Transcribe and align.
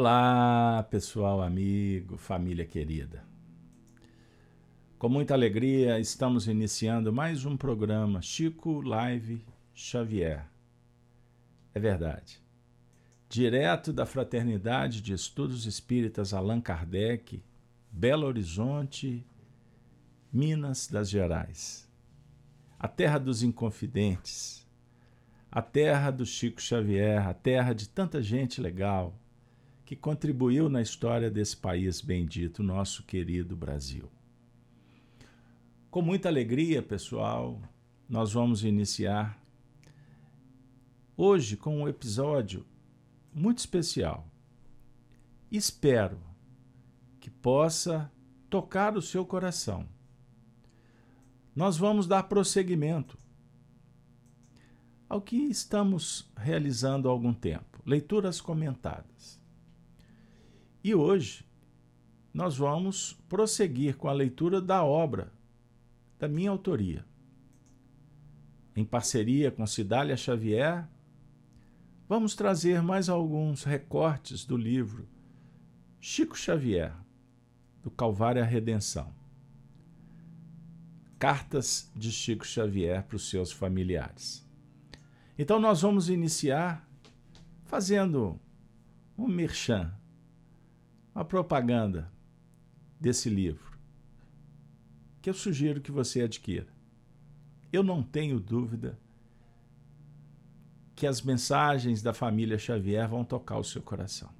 Olá, 0.00 0.86
pessoal, 0.88 1.42
amigo, 1.42 2.16
família 2.16 2.64
querida. 2.64 3.24
Com 4.96 5.08
muita 5.08 5.34
alegria, 5.34 5.98
estamos 5.98 6.46
iniciando 6.46 7.12
mais 7.12 7.44
um 7.44 7.56
programa 7.56 8.22
Chico 8.22 8.80
Live 8.80 9.44
Xavier. 9.74 10.46
É 11.74 11.80
verdade. 11.80 12.40
Direto 13.28 13.92
da 13.92 14.06
Fraternidade 14.06 15.02
de 15.02 15.12
Estudos 15.12 15.66
Espíritas 15.66 16.32
Allan 16.32 16.60
Kardec, 16.60 17.42
Belo 17.90 18.28
Horizonte, 18.28 19.26
Minas 20.32 20.86
das 20.86 21.10
Gerais. 21.10 21.90
A 22.78 22.86
terra 22.86 23.18
dos 23.18 23.42
inconfidentes, 23.42 24.64
a 25.50 25.60
terra 25.60 26.12
do 26.12 26.24
Chico 26.24 26.62
Xavier, 26.62 27.26
a 27.26 27.34
terra 27.34 27.72
de 27.72 27.88
tanta 27.88 28.22
gente 28.22 28.60
legal 28.60 29.12
que 29.88 29.96
contribuiu 29.96 30.68
na 30.68 30.82
história 30.82 31.30
desse 31.30 31.56
país 31.56 32.02
bendito, 32.02 32.62
nosso 32.62 33.02
querido 33.04 33.56
Brasil. 33.56 34.06
Com 35.90 36.02
muita 36.02 36.28
alegria, 36.28 36.82
pessoal, 36.82 37.58
nós 38.06 38.34
vamos 38.34 38.64
iniciar 38.64 39.42
hoje 41.16 41.56
com 41.56 41.74
um 41.80 41.88
episódio 41.88 42.66
muito 43.32 43.60
especial. 43.60 44.28
Espero 45.50 46.20
que 47.18 47.30
possa 47.30 48.12
tocar 48.50 48.94
o 48.94 49.00
seu 49.00 49.24
coração. 49.24 49.88
Nós 51.56 51.78
vamos 51.78 52.06
dar 52.06 52.24
prosseguimento 52.24 53.16
ao 55.08 55.22
que 55.22 55.36
estamos 55.36 56.30
realizando 56.36 57.08
há 57.08 57.10
algum 57.10 57.32
tempo, 57.32 57.82
leituras 57.86 58.38
comentadas. 58.38 59.38
E 60.88 60.94
hoje 60.94 61.44
nós 62.32 62.56
vamos 62.56 63.12
prosseguir 63.28 63.98
com 63.98 64.08
a 64.08 64.12
leitura 64.14 64.58
da 64.58 64.82
obra 64.82 65.30
da 66.18 66.26
minha 66.26 66.48
autoria. 66.48 67.04
Em 68.74 68.86
parceria 68.86 69.50
com 69.50 69.66
Cidália 69.66 70.16
Xavier, 70.16 70.88
vamos 72.08 72.34
trazer 72.34 72.80
mais 72.80 73.10
alguns 73.10 73.64
recortes 73.64 74.46
do 74.46 74.56
livro 74.56 75.06
Chico 76.00 76.34
Xavier, 76.34 76.94
do 77.82 77.90
Calvário 77.90 78.42
à 78.42 78.46
Redenção. 78.46 79.12
Cartas 81.18 81.92
de 81.94 82.10
Chico 82.10 82.46
Xavier 82.46 83.02
para 83.02 83.16
os 83.16 83.28
seus 83.28 83.52
familiares. 83.52 84.42
Então, 85.38 85.60
nós 85.60 85.82
vamos 85.82 86.08
iniciar 86.08 86.88
fazendo 87.66 88.40
um 89.18 89.28
merchan 89.28 89.97
a 91.18 91.24
propaganda 91.24 92.08
desse 93.00 93.28
livro, 93.28 93.76
que 95.20 95.28
eu 95.28 95.34
sugiro 95.34 95.80
que 95.80 95.90
você 95.90 96.22
adquira. 96.22 96.68
Eu 97.72 97.82
não 97.82 98.04
tenho 98.04 98.38
dúvida 98.38 98.96
que 100.94 101.08
as 101.08 101.20
mensagens 101.20 102.02
da 102.02 102.14
família 102.14 102.56
Xavier 102.56 103.08
vão 103.08 103.24
tocar 103.24 103.58
o 103.58 103.64
seu 103.64 103.82
coração. 103.82 104.30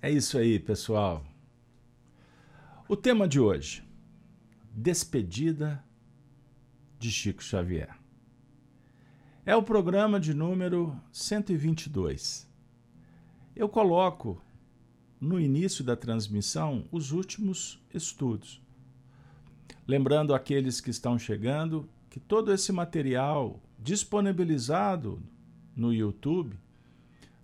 É 0.00 0.08
isso 0.08 0.38
aí, 0.38 0.60
pessoal. 0.60 1.26
O 2.88 2.96
tema 2.96 3.26
de 3.26 3.40
hoje: 3.40 3.82
Despedida 4.72 5.84
de 7.00 7.10
Chico 7.10 7.42
Xavier. 7.42 7.98
É 9.44 9.56
o 9.56 9.62
programa 9.62 10.20
de 10.20 10.32
número 10.32 10.96
122. 11.10 12.48
Eu 13.56 13.68
coloco 13.68 14.40
no 15.20 15.40
início 15.40 15.82
da 15.82 15.96
transmissão 15.96 16.84
os 16.92 17.10
últimos 17.10 17.82
estudos. 17.92 18.62
Lembrando 19.84 20.32
aqueles 20.32 20.80
que 20.80 20.90
estão 20.90 21.18
chegando 21.18 21.88
que 22.08 22.20
todo 22.20 22.52
esse 22.52 22.70
material 22.70 23.60
disponibilizado 23.76 25.20
no 25.74 25.92
YouTube 25.92 26.56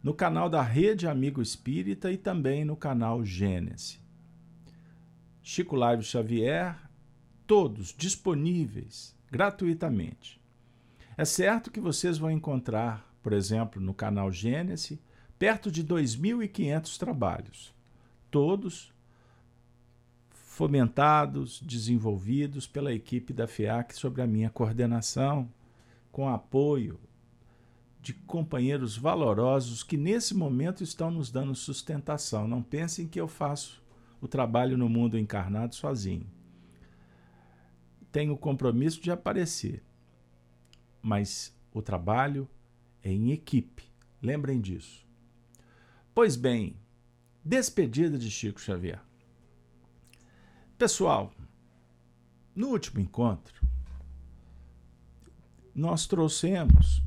no 0.04 0.12
canal 0.12 0.50
da 0.50 0.60
Rede 0.60 1.08
Amigo 1.08 1.40
Espírita 1.40 2.12
e 2.12 2.18
também 2.18 2.62
no 2.62 2.76
canal 2.76 3.24
Gênesis. 3.24 3.98
Chico 5.42 5.74
Live 5.74 6.02
Xavier, 6.02 6.76
todos 7.46 7.94
disponíveis 7.96 9.16
gratuitamente. 9.32 10.38
É 11.16 11.24
certo 11.24 11.70
que 11.70 11.80
vocês 11.80 12.18
vão 12.18 12.30
encontrar, 12.30 13.10
por 13.22 13.32
exemplo, 13.32 13.80
no 13.80 13.94
canal 13.94 14.30
Gênesis, 14.30 14.98
perto 15.38 15.70
de 15.70 15.82
2.500 15.82 16.98
trabalhos, 16.98 17.74
todos 18.30 18.92
fomentados, 20.28 21.62
desenvolvidos 21.62 22.66
pela 22.66 22.92
equipe 22.92 23.32
da 23.32 23.46
FEAC 23.46 23.96
sob 23.96 24.20
a 24.20 24.26
minha 24.26 24.50
coordenação, 24.50 25.48
com 26.12 26.28
apoio 26.28 27.00
de 28.04 28.12
companheiros 28.12 28.98
valorosos 28.98 29.82
que 29.82 29.96
nesse 29.96 30.34
momento 30.34 30.84
estão 30.84 31.10
nos 31.10 31.30
dando 31.30 31.54
sustentação. 31.54 32.46
Não 32.46 32.62
pensem 32.62 33.08
que 33.08 33.18
eu 33.18 33.26
faço 33.26 33.82
o 34.20 34.28
trabalho 34.28 34.76
no 34.76 34.90
mundo 34.90 35.18
encarnado 35.18 35.74
sozinho. 35.74 36.26
Tenho 38.12 38.34
o 38.34 38.38
compromisso 38.38 39.00
de 39.00 39.10
aparecer, 39.10 39.82
mas 41.00 41.56
o 41.72 41.80
trabalho 41.80 42.46
é 43.02 43.10
em 43.10 43.32
equipe. 43.32 43.90
Lembrem 44.20 44.60
disso. 44.60 45.02
Pois 46.14 46.36
bem, 46.36 46.76
despedida 47.42 48.18
de 48.18 48.30
Chico 48.30 48.60
Xavier. 48.60 49.00
Pessoal, 50.76 51.32
no 52.54 52.68
último 52.68 53.00
encontro, 53.00 53.66
nós 55.74 56.06
trouxemos 56.06 57.02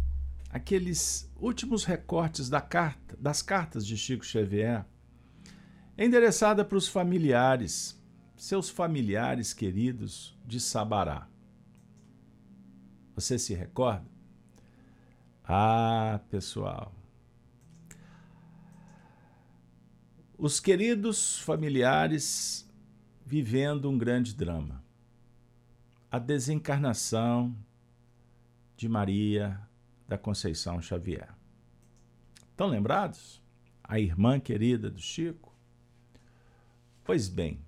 aqueles 0.50 1.32
últimos 1.36 1.84
recortes 1.84 2.50
da 2.50 2.62
carta, 2.62 3.18
das 3.20 3.42
cartas 3.42 3.86
de 3.86 3.98
Chico 3.98 4.26
Xavier, 4.26 4.86
endereçada 5.98 6.64
para 6.64 6.78
os 6.78 6.88
familiares, 6.88 8.02
seus 8.36 8.70
familiares 8.70 9.54
queridos 9.54 10.38
de 10.46 10.60
Sabará. 10.60 11.28
Você 13.16 13.40
se 13.40 13.54
recorda? 13.54 14.06
Ah, 15.44 16.20
pessoal. 16.30 16.94
Os 20.38 20.60
queridos 20.60 21.40
familiares 21.40 22.70
vivendo 23.26 23.90
um 23.90 23.98
grande 23.98 24.36
drama. 24.36 24.84
A 26.12 26.20
desencarnação 26.20 27.56
de 28.76 28.88
Maria 28.88 29.60
da 30.08 30.18
Conceição 30.18 30.82
Xavier. 30.82 31.30
Estão 32.52 32.68
lembrados? 32.68 33.44
A 33.84 34.00
irmã 34.00 34.40
querida 34.40 34.90
do 34.90 35.00
Chico? 35.00 35.54
Pois 37.04 37.30
bem, 37.30 37.62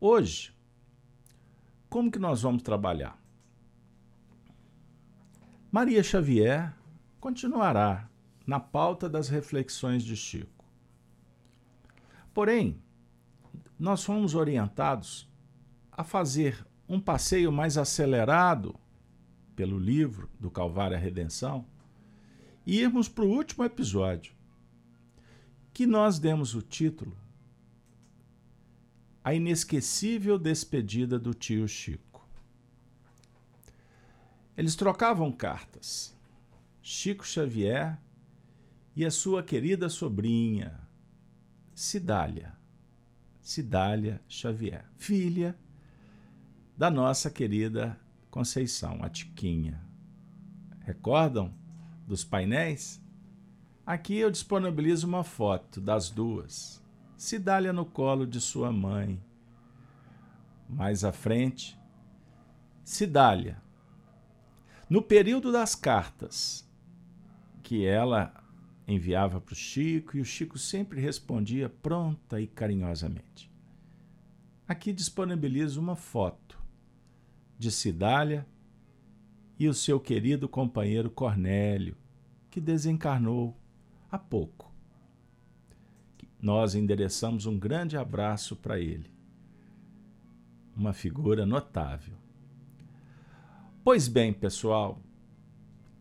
hoje, 0.00 0.54
como 1.88 2.10
que 2.10 2.18
nós 2.18 2.42
vamos 2.42 2.62
trabalhar? 2.62 3.18
Maria 5.70 6.02
Xavier 6.02 6.74
continuará 7.20 8.08
na 8.46 8.58
pauta 8.58 9.08
das 9.08 9.28
reflexões 9.28 10.02
de 10.02 10.16
Chico. 10.16 10.64
Porém, 12.32 12.82
nós 13.78 14.04
fomos 14.04 14.34
orientados 14.34 15.28
a 15.92 16.02
fazer 16.02 16.66
um 16.88 17.00
passeio 17.00 17.52
mais 17.52 17.76
acelerado 17.76 18.78
pelo 19.58 19.76
livro 19.76 20.30
do 20.38 20.52
Calvário 20.52 20.96
à 20.96 21.00
Redenção 21.00 21.66
e 22.64 22.78
irmos 22.78 23.08
para 23.08 23.24
o 23.24 23.28
último 23.28 23.64
episódio, 23.64 24.32
que 25.72 25.84
nós 25.84 26.20
demos 26.20 26.54
o 26.54 26.62
título 26.62 27.18
A 29.24 29.34
Inesquecível 29.34 30.38
Despedida 30.38 31.18
do 31.18 31.34
Tio 31.34 31.66
Chico. 31.66 32.24
Eles 34.56 34.76
trocavam 34.76 35.32
cartas. 35.32 36.16
Chico 36.80 37.26
Xavier 37.26 37.98
e 38.94 39.04
a 39.04 39.10
sua 39.10 39.42
querida 39.42 39.88
sobrinha, 39.88 40.78
Cidália. 41.74 42.56
Cidália 43.42 44.22
Xavier, 44.28 44.84
filha 44.96 45.58
da 46.76 46.88
nossa 46.88 47.28
querida 47.28 47.98
Conceição, 48.30 48.98
a 49.02 49.08
Tiquinha. 49.08 49.82
Recordam 50.80 51.52
dos 52.06 52.24
painéis? 52.24 53.02
Aqui 53.86 54.16
eu 54.18 54.30
disponibilizo 54.30 55.06
uma 55.06 55.24
foto 55.24 55.80
das 55.80 56.10
duas. 56.10 56.82
Cidália 57.16 57.72
no 57.72 57.84
colo 57.84 58.26
de 58.26 58.40
sua 58.40 58.70
mãe. 58.70 59.22
Mais 60.68 61.04
à 61.04 61.12
frente, 61.12 61.78
Cidália. 62.84 63.60
No 64.88 65.02
período 65.02 65.50
das 65.50 65.74
cartas, 65.74 66.66
que 67.62 67.84
ela 67.84 68.32
enviava 68.86 69.40
para 69.40 69.52
o 69.52 69.56
Chico 69.56 70.16
e 70.16 70.20
o 70.20 70.24
Chico 70.24 70.58
sempre 70.58 71.00
respondia 71.00 71.68
pronta 71.68 72.40
e 72.40 72.46
carinhosamente. 72.46 73.50
Aqui 74.66 74.92
disponibilizo 74.92 75.80
uma 75.80 75.96
foto 75.96 76.47
de 77.58 77.70
Cidália 77.70 78.46
e 79.58 79.68
o 79.68 79.74
seu 79.74 79.98
querido 79.98 80.48
companheiro 80.48 81.10
Cornélio, 81.10 81.96
que 82.50 82.60
desencarnou 82.60 83.56
há 84.10 84.18
pouco. 84.18 84.72
Nós 86.40 86.74
endereçamos 86.74 87.46
um 87.46 87.58
grande 87.58 87.96
abraço 87.96 88.54
para 88.54 88.78
ele. 88.78 89.10
Uma 90.76 90.92
figura 90.92 91.44
notável. 91.44 92.14
Pois 93.82 94.06
bem, 94.06 94.32
pessoal, 94.32 95.00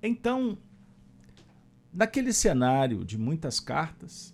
então 0.04 0.58
Naquele 1.98 2.32
cenário 2.32 3.04
de 3.04 3.18
muitas 3.18 3.60
cartas, 3.60 4.32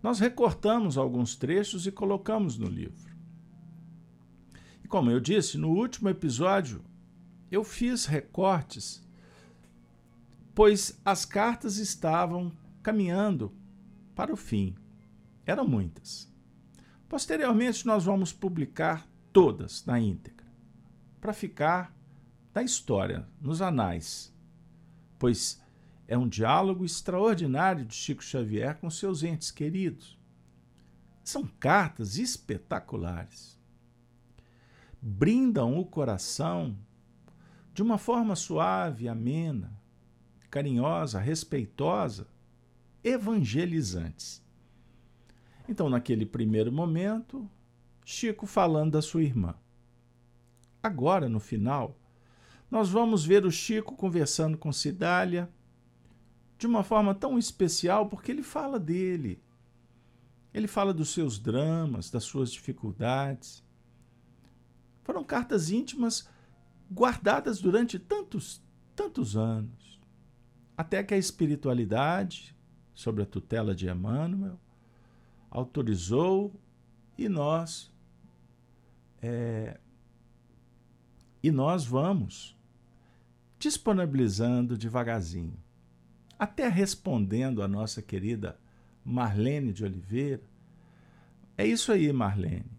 nós 0.00 0.20
recortamos 0.20 0.96
alguns 0.96 1.34
trechos 1.34 1.88
e 1.88 1.90
colocamos 1.90 2.56
no 2.56 2.68
livro. 2.68 3.15
E 4.86 4.88
como 4.88 5.10
eu 5.10 5.18
disse, 5.18 5.58
no 5.58 5.70
último 5.70 6.08
episódio, 6.08 6.80
eu 7.50 7.64
fiz 7.64 8.06
recortes, 8.06 9.04
pois 10.54 10.96
as 11.04 11.24
cartas 11.24 11.78
estavam 11.78 12.56
caminhando 12.84 13.52
para 14.14 14.32
o 14.32 14.36
fim. 14.36 14.76
Eram 15.44 15.66
muitas. 15.66 16.32
Posteriormente, 17.08 17.84
nós 17.84 18.04
vamos 18.04 18.32
publicar 18.32 19.10
todas 19.32 19.84
na 19.84 19.98
íntegra, 19.98 20.46
para 21.20 21.32
ficar 21.32 21.92
na 22.54 22.62
história, 22.62 23.26
nos 23.40 23.60
anais, 23.60 24.32
pois 25.18 25.60
é 26.06 26.16
um 26.16 26.28
diálogo 26.28 26.84
extraordinário 26.84 27.84
de 27.84 27.94
Chico 27.96 28.22
Xavier 28.22 28.78
com 28.78 28.88
seus 28.88 29.24
entes 29.24 29.50
queridos. 29.50 30.16
São 31.24 31.44
cartas 31.44 32.18
espetaculares. 32.18 33.55
Brindam 35.08 35.78
o 35.78 35.86
coração 35.86 36.76
de 37.72 37.80
uma 37.80 37.96
forma 37.96 38.34
suave, 38.34 39.08
amena, 39.08 39.80
carinhosa, 40.50 41.20
respeitosa, 41.20 42.26
evangelizantes. 43.04 44.44
Então, 45.68 45.88
naquele 45.88 46.26
primeiro 46.26 46.72
momento, 46.72 47.48
Chico 48.04 48.46
falando 48.46 48.94
da 48.94 49.00
sua 49.00 49.22
irmã. 49.22 49.54
Agora, 50.82 51.28
no 51.28 51.38
final, 51.38 51.96
nós 52.68 52.88
vamos 52.90 53.24
ver 53.24 53.46
o 53.46 53.50
Chico 53.52 53.94
conversando 53.94 54.58
com 54.58 54.72
Cidália 54.72 55.48
de 56.58 56.66
uma 56.66 56.82
forma 56.82 57.14
tão 57.14 57.38
especial 57.38 58.08
porque 58.08 58.32
ele 58.32 58.42
fala 58.42 58.80
dele. 58.80 59.40
Ele 60.52 60.66
fala 60.66 60.92
dos 60.92 61.10
seus 61.10 61.38
dramas, 61.38 62.10
das 62.10 62.24
suas 62.24 62.50
dificuldades. 62.50 63.64
Foram 65.06 65.22
cartas 65.22 65.70
íntimas 65.70 66.28
guardadas 66.92 67.60
durante 67.60 67.96
tantos, 67.96 68.60
tantos 68.96 69.36
anos, 69.36 70.00
até 70.76 71.00
que 71.04 71.14
a 71.14 71.16
espiritualidade, 71.16 72.56
sob 72.92 73.22
a 73.22 73.24
tutela 73.24 73.72
de 73.72 73.88
Emmanuel, 73.88 74.58
autorizou 75.48 76.52
e 77.16 77.28
nós 77.28 77.94
é, 79.22 79.78
e 81.40 81.52
nós 81.52 81.86
vamos 81.86 82.58
disponibilizando 83.60 84.76
devagarzinho 84.76 85.56
até 86.36 86.66
respondendo 86.66 87.62
a 87.62 87.68
nossa 87.68 88.02
querida 88.02 88.58
Marlene 89.04 89.72
de 89.72 89.84
Oliveira. 89.84 90.42
É 91.56 91.64
isso 91.64 91.92
aí, 91.92 92.12
Marlene. 92.12 92.75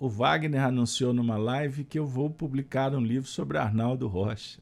O 0.00 0.08
Wagner 0.08 0.62
anunciou 0.62 1.12
numa 1.12 1.36
live 1.36 1.82
que 1.82 1.98
eu 1.98 2.06
vou 2.06 2.30
publicar 2.30 2.94
um 2.94 3.00
livro 3.00 3.28
sobre 3.28 3.58
Arnaldo 3.58 4.06
Rocha. 4.06 4.60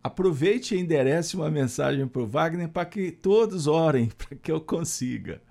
Aproveite 0.00 0.76
e 0.76 0.78
enderece 0.78 1.34
uma 1.34 1.50
mensagem 1.50 2.06
para 2.06 2.22
o 2.22 2.26
Wagner 2.26 2.68
para 2.68 2.86
que 2.86 3.10
todos 3.10 3.66
orem 3.66 4.10
para 4.16 4.36
que 4.36 4.52
eu 4.52 4.60
consiga. 4.60 5.42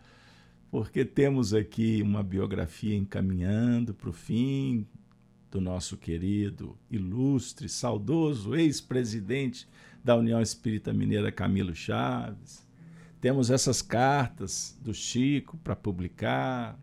Porque 0.69 1.03
temos 1.03 1.53
aqui 1.53 2.01
uma 2.01 2.23
biografia 2.23 2.95
encaminhando 2.95 3.94
para 3.94 4.09
o 4.09 4.13
fim 4.13 4.88
do 5.51 5.59
nosso 5.59 5.97
querido, 5.97 6.77
ilustre, 6.89 7.68
saudoso 7.68 8.56
ex-presidente 8.56 9.68
da 10.01 10.15
União 10.15 10.41
Espírita 10.41 10.94
Mineira 10.94 11.29
Camilo 11.29 11.75
Chaves. 11.75 12.65
Temos 13.19 13.51
essas 13.51 13.81
cartas 13.81 14.79
do 14.81 14.94
Chico 14.94 15.57
para 15.57 15.75
publicar. 15.75 16.79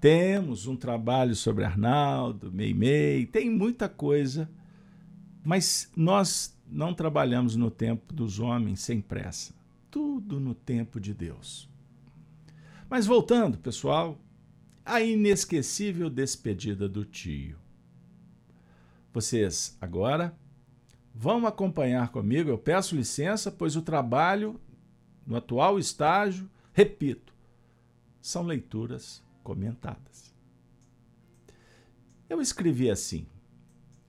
Temos 0.00 0.66
um 0.66 0.76
trabalho 0.76 1.34
sobre 1.34 1.64
Arnaldo, 1.64 2.52
Meimei, 2.52 3.26
tem 3.26 3.48
muita 3.48 3.88
coisa, 3.88 4.50
mas 5.42 5.90
nós 5.96 6.54
não 6.66 6.92
trabalhamos 6.92 7.56
no 7.56 7.70
tempo 7.70 8.12
dos 8.12 8.38
homens 8.38 8.80
sem 8.80 9.00
pressa. 9.00 9.54
Tudo 9.90 10.38
no 10.38 10.54
tempo 10.54 11.00
de 11.00 11.14
Deus. 11.14 11.68
Mas 12.90 13.06
voltando, 13.06 13.56
pessoal, 13.56 14.18
a 14.84 15.00
inesquecível 15.00 16.10
despedida 16.10 16.88
do 16.88 17.04
tio. 17.04 17.56
Vocês 19.12 19.76
agora 19.80 20.36
Vão 21.16 21.46
acompanhar 21.46 22.08
comigo, 22.08 22.50
eu 22.50 22.58
peço 22.58 22.96
licença, 22.96 23.48
pois 23.48 23.76
o 23.76 23.82
trabalho 23.82 24.60
no 25.24 25.36
atual 25.36 25.78
estágio, 25.78 26.50
repito, 26.72 27.32
são 28.20 28.42
leituras 28.42 29.22
comentadas. 29.44 30.34
Eu 32.28 32.40
escrevi 32.40 32.90
assim: 32.90 33.28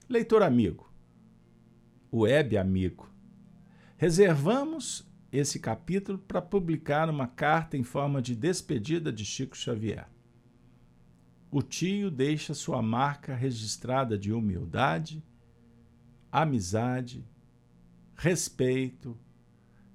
Leitor 0.08 0.42
amigo, 0.42 0.92
web 2.12 2.58
amigo, 2.58 3.08
reservamos 3.96 5.08
esse 5.30 5.60
capítulo 5.60 6.18
para 6.18 6.42
publicar 6.42 7.08
uma 7.08 7.28
carta 7.28 7.76
em 7.76 7.84
forma 7.84 8.20
de 8.20 8.34
despedida 8.34 9.12
de 9.12 9.24
Chico 9.24 9.56
Xavier. 9.56 10.08
O 11.52 11.62
tio 11.62 12.10
deixa 12.10 12.52
sua 12.52 12.82
marca 12.82 13.32
registrada 13.32 14.18
de 14.18 14.32
humildade 14.32 15.22
amizade, 16.36 17.26
respeito, 18.14 19.18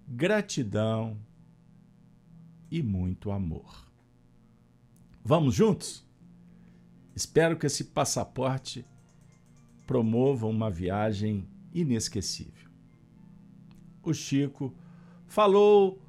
gratidão 0.07 1.19
e 2.71 2.81
muito 2.81 3.29
amor. 3.29 3.90
Vamos 5.23 5.55
juntos? 5.55 6.05
Espero 7.15 7.57
que 7.57 7.67
esse 7.67 7.85
passaporte 7.85 8.85
promova 9.85 10.47
uma 10.47 10.69
viagem 10.69 11.47
inesquecível. 11.73 12.69
O 14.01 14.13
Chico 14.13 14.73
falou 15.27 16.01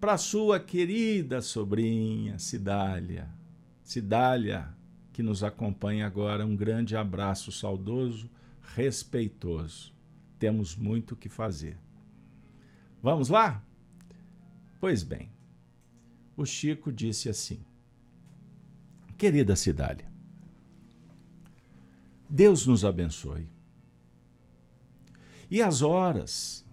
para 0.00 0.18
sua 0.18 0.60
querida 0.60 1.40
sobrinha 1.40 2.38
Cidália. 2.38 3.28
Cidália, 3.82 4.74
que 5.12 5.22
nos 5.22 5.42
acompanha 5.42 6.06
agora, 6.06 6.44
um 6.44 6.54
grande 6.54 6.96
abraço 6.96 7.50
saudoso 7.50 8.30
respeitoso. 8.74 9.92
Temos 10.38 10.76
muito 10.76 11.12
o 11.12 11.16
que 11.16 11.28
fazer. 11.28 11.78
Vamos 13.02 13.28
lá? 13.28 13.64
Pois 14.78 15.02
bem, 15.02 15.30
o 16.36 16.44
Chico 16.44 16.92
disse 16.92 17.28
assim: 17.28 17.64
Querida 19.20 19.54
Cidália, 19.54 20.10
Deus 22.26 22.66
nos 22.66 22.86
abençoe. 22.86 23.46
E 25.50 25.60
as 25.60 25.82
horas 25.82 26.64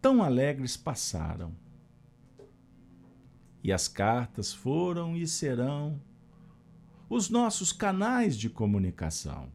tão 0.00 0.22
alegres 0.22 0.74
passaram. 0.74 1.54
E 3.62 3.70
as 3.70 3.88
cartas 3.88 4.54
foram 4.54 5.14
e 5.14 5.28
serão 5.28 6.00
os 7.10 7.28
nossos 7.28 7.74
canais 7.74 8.34
de 8.34 8.48
comunicação. 8.48 9.52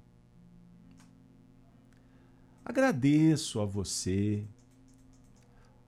Agradeço 2.64 3.60
a 3.60 3.66
você 3.66 4.46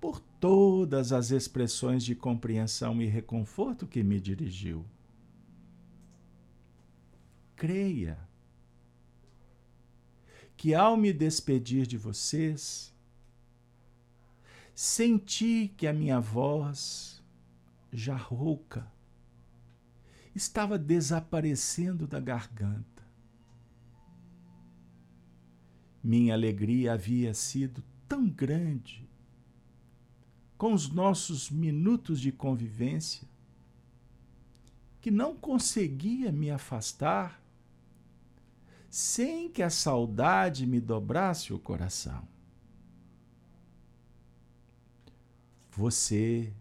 por 0.02 0.20
todas 0.40 1.14
as 1.14 1.30
expressões 1.30 2.04
de 2.04 2.16
compreensão 2.16 3.00
e 3.00 3.06
reconforto 3.06 3.86
que 3.86 4.02
me 4.02 4.20
dirigiu. 4.20 4.84
Creia 7.60 8.18
que 10.56 10.74
ao 10.74 10.96
me 10.96 11.12
despedir 11.12 11.86
de 11.86 11.98
vocês, 11.98 12.96
senti 14.74 15.68
que 15.76 15.86
a 15.86 15.92
minha 15.92 16.22
voz, 16.22 17.22
já 17.92 18.16
rouca, 18.16 18.90
estava 20.34 20.80
desaparecendo 20.80 22.08
da 22.08 22.22
garganta. 22.22 23.04
Minha 26.02 26.36
alegria 26.36 26.94
havia 26.94 27.34
sido 27.34 27.84
tão 28.08 28.30
grande 28.30 29.06
com 30.58 30.72
os 30.72 30.88
nossos 30.90 31.50
minutos 31.50 32.22
de 32.22 32.32
convivência 32.32 33.28
que 35.02 35.12
não 35.12 35.36
conseguia 35.36 36.32
me 36.32 36.50
afastar 36.50 37.49
sem 38.90 39.50
que 39.50 39.62
a 39.62 39.70
saudade 39.70 40.66
me 40.66 40.80
dobrasse 40.80 41.54
o 41.54 41.60
coração. 41.60 42.28
Você 45.72 46.52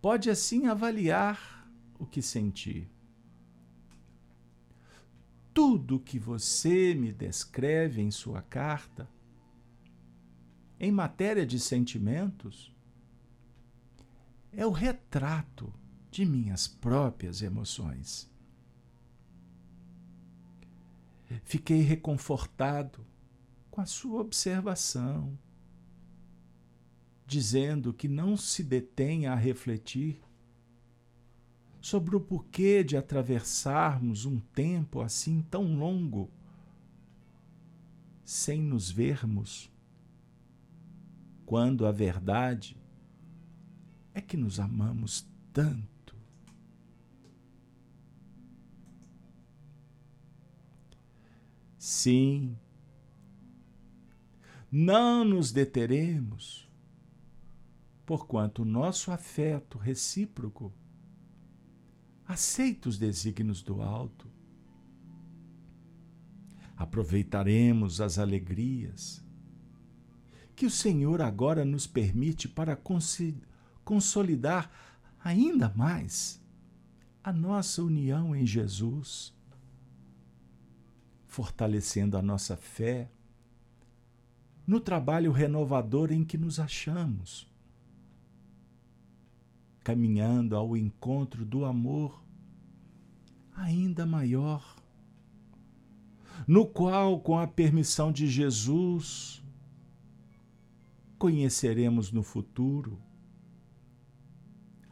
pode 0.00 0.28
assim 0.30 0.66
avaliar 0.66 1.66
o 1.98 2.06
que 2.06 2.20
senti. 2.20 2.88
Tudo 5.52 5.98
que 5.98 6.18
você 6.18 6.94
me 6.94 7.10
descreve 7.10 8.02
em 8.02 8.10
sua 8.10 8.42
carta, 8.42 9.08
em 10.78 10.92
matéria 10.92 11.46
de 11.46 11.58
sentimentos, 11.58 12.72
é 14.52 14.66
o 14.66 14.70
retrato 14.70 15.72
de 16.10 16.26
minhas 16.26 16.68
próprias 16.68 17.40
emoções. 17.40 18.30
Fiquei 21.44 21.80
reconfortado 21.80 23.04
com 23.70 23.80
a 23.80 23.86
sua 23.86 24.20
observação, 24.20 25.36
dizendo 27.26 27.92
que 27.92 28.08
não 28.08 28.36
se 28.36 28.62
detenha 28.62 29.32
a 29.32 29.36
refletir 29.36 30.20
sobre 31.80 32.16
o 32.16 32.20
porquê 32.20 32.82
de 32.82 32.96
atravessarmos 32.96 34.24
um 34.24 34.40
tempo 34.40 35.00
assim 35.00 35.42
tão 35.50 35.76
longo 35.76 36.30
sem 38.24 38.60
nos 38.60 38.90
vermos, 38.90 39.70
quando 41.44 41.86
a 41.86 41.92
verdade 41.92 42.76
é 44.12 44.20
que 44.20 44.36
nos 44.36 44.58
amamos 44.58 45.28
tanto. 45.52 45.95
Sim, 51.88 52.58
não 54.72 55.24
nos 55.24 55.52
deteremos, 55.52 56.68
porquanto 58.04 58.62
o 58.62 58.64
nosso 58.64 59.12
afeto 59.12 59.78
recíproco 59.78 60.72
aceita 62.26 62.88
os 62.88 62.98
desígnios 62.98 63.62
do 63.62 63.80
alto. 63.80 64.28
Aproveitaremos 66.76 68.00
as 68.00 68.18
alegrias 68.18 69.24
que 70.56 70.66
o 70.66 70.70
Senhor 70.70 71.22
agora 71.22 71.64
nos 71.64 71.86
permite 71.86 72.48
para 72.48 72.76
consolidar 73.84 74.72
ainda 75.22 75.72
mais 75.76 76.42
a 77.22 77.32
nossa 77.32 77.80
união 77.80 78.34
em 78.34 78.44
Jesus 78.44 79.35
fortalecendo 81.26 82.16
a 82.16 82.22
nossa 82.22 82.56
fé 82.56 83.10
no 84.66 84.80
trabalho 84.80 85.30
renovador 85.30 86.12
em 86.12 86.24
que 86.24 86.36
nos 86.36 86.58
achamos, 86.58 87.46
caminhando 89.84 90.56
ao 90.56 90.76
encontro 90.76 91.44
do 91.44 91.64
amor 91.64 92.22
ainda 93.54 94.04
maior, 94.04 94.76
no 96.46 96.66
qual, 96.66 97.20
com 97.20 97.38
a 97.38 97.46
permissão 97.46 98.12
de 98.12 98.26
Jesus, 98.26 99.42
conheceremos 101.18 102.12
no 102.12 102.22
futuro 102.22 103.00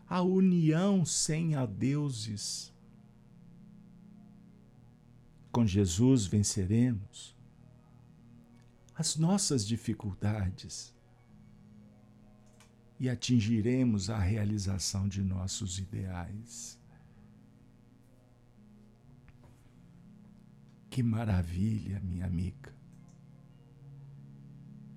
a 0.08 0.22
união 0.22 1.04
sem 1.04 1.54
adeuses 1.54 2.73
com 5.54 5.64
Jesus 5.64 6.26
venceremos 6.26 7.32
as 8.96 9.14
nossas 9.14 9.64
dificuldades 9.64 10.92
e 12.98 13.08
atingiremos 13.08 14.10
a 14.10 14.18
realização 14.18 15.06
de 15.06 15.22
nossos 15.22 15.78
ideais. 15.78 16.76
Que 20.90 21.04
maravilha, 21.04 22.00
minha 22.00 22.26
amiga. 22.26 22.74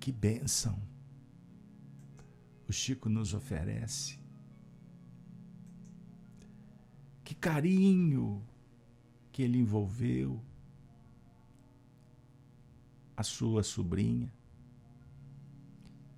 Que 0.00 0.10
bênção 0.10 0.76
o 2.68 2.72
Chico 2.72 3.08
nos 3.08 3.32
oferece. 3.32 4.18
Que 7.22 7.36
carinho 7.36 8.47
que 9.38 9.44
ele 9.44 9.56
envolveu 9.56 10.42
a 13.16 13.22
sua 13.22 13.62
sobrinha. 13.62 14.34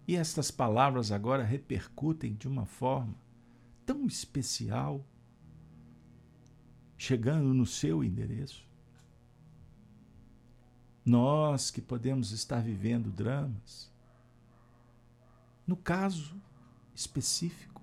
E 0.08 0.16
estas 0.16 0.50
palavras 0.50 1.12
agora 1.12 1.44
repercutem 1.44 2.32
de 2.32 2.48
uma 2.48 2.64
forma 2.64 3.14
tão 3.84 4.06
especial, 4.06 5.04
chegando 6.96 7.52
no 7.52 7.66
seu 7.66 8.02
endereço. 8.02 8.66
Nós 11.04 11.70
que 11.70 11.82
podemos 11.82 12.32
estar 12.32 12.62
vivendo 12.62 13.12
dramas, 13.12 13.92
no 15.66 15.76
caso 15.76 16.40
específico, 16.94 17.82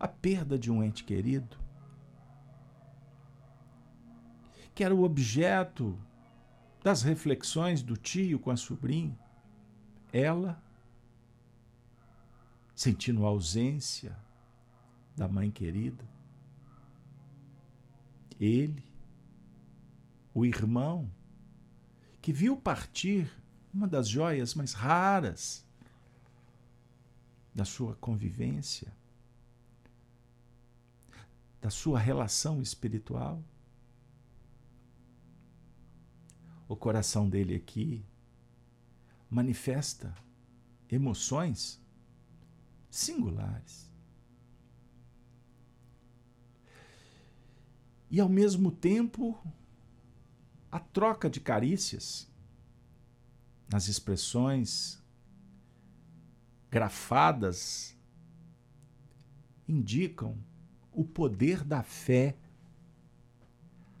a 0.00 0.08
perda 0.08 0.58
de 0.58 0.72
um 0.72 0.82
ente 0.82 1.04
querido, 1.04 1.61
que 4.74 4.82
era 4.84 4.94
o 4.94 5.02
objeto 5.02 5.98
das 6.82 7.02
reflexões 7.02 7.82
do 7.82 7.96
tio 7.96 8.38
com 8.38 8.50
a 8.50 8.56
sobrinha. 8.56 9.18
Ela, 10.12 10.62
sentindo 12.74 13.24
a 13.24 13.28
ausência 13.28 14.16
da 15.16 15.28
mãe 15.28 15.50
querida. 15.50 16.04
Ele, 18.40 18.82
o 20.34 20.44
irmão, 20.44 21.10
que 22.20 22.32
viu 22.32 22.56
partir 22.56 23.30
uma 23.72 23.86
das 23.86 24.08
joias 24.08 24.54
mais 24.54 24.72
raras 24.72 25.64
da 27.54 27.64
sua 27.64 27.94
convivência, 27.96 28.92
da 31.60 31.70
sua 31.70 31.98
relação 31.98 32.60
espiritual. 32.60 33.42
O 36.72 36.76
coração 36.76 37.28
dele 37.28 37.54
aqui 37.54 38.02
manifesta 39.28 40.14
emoções 40.88 41.78
singulares. 42.88 43.90
E 48.10 48.18
ao 48.20 48.28
mesmo 48.28 48.70
tempo, 48.70 49.38
a 50.70 50.80
troca 50.80 51.28
de 51.28 51.40
carícias 51.40 52.26
nas 53.70 53.86
expressões 53.86 55.02
grafadas 56.70 57.94
indicam 59.68 60.38
o 60.90 61.04
poder 61.04 61.62
da 61.64 61.82
fé 61.82 62.34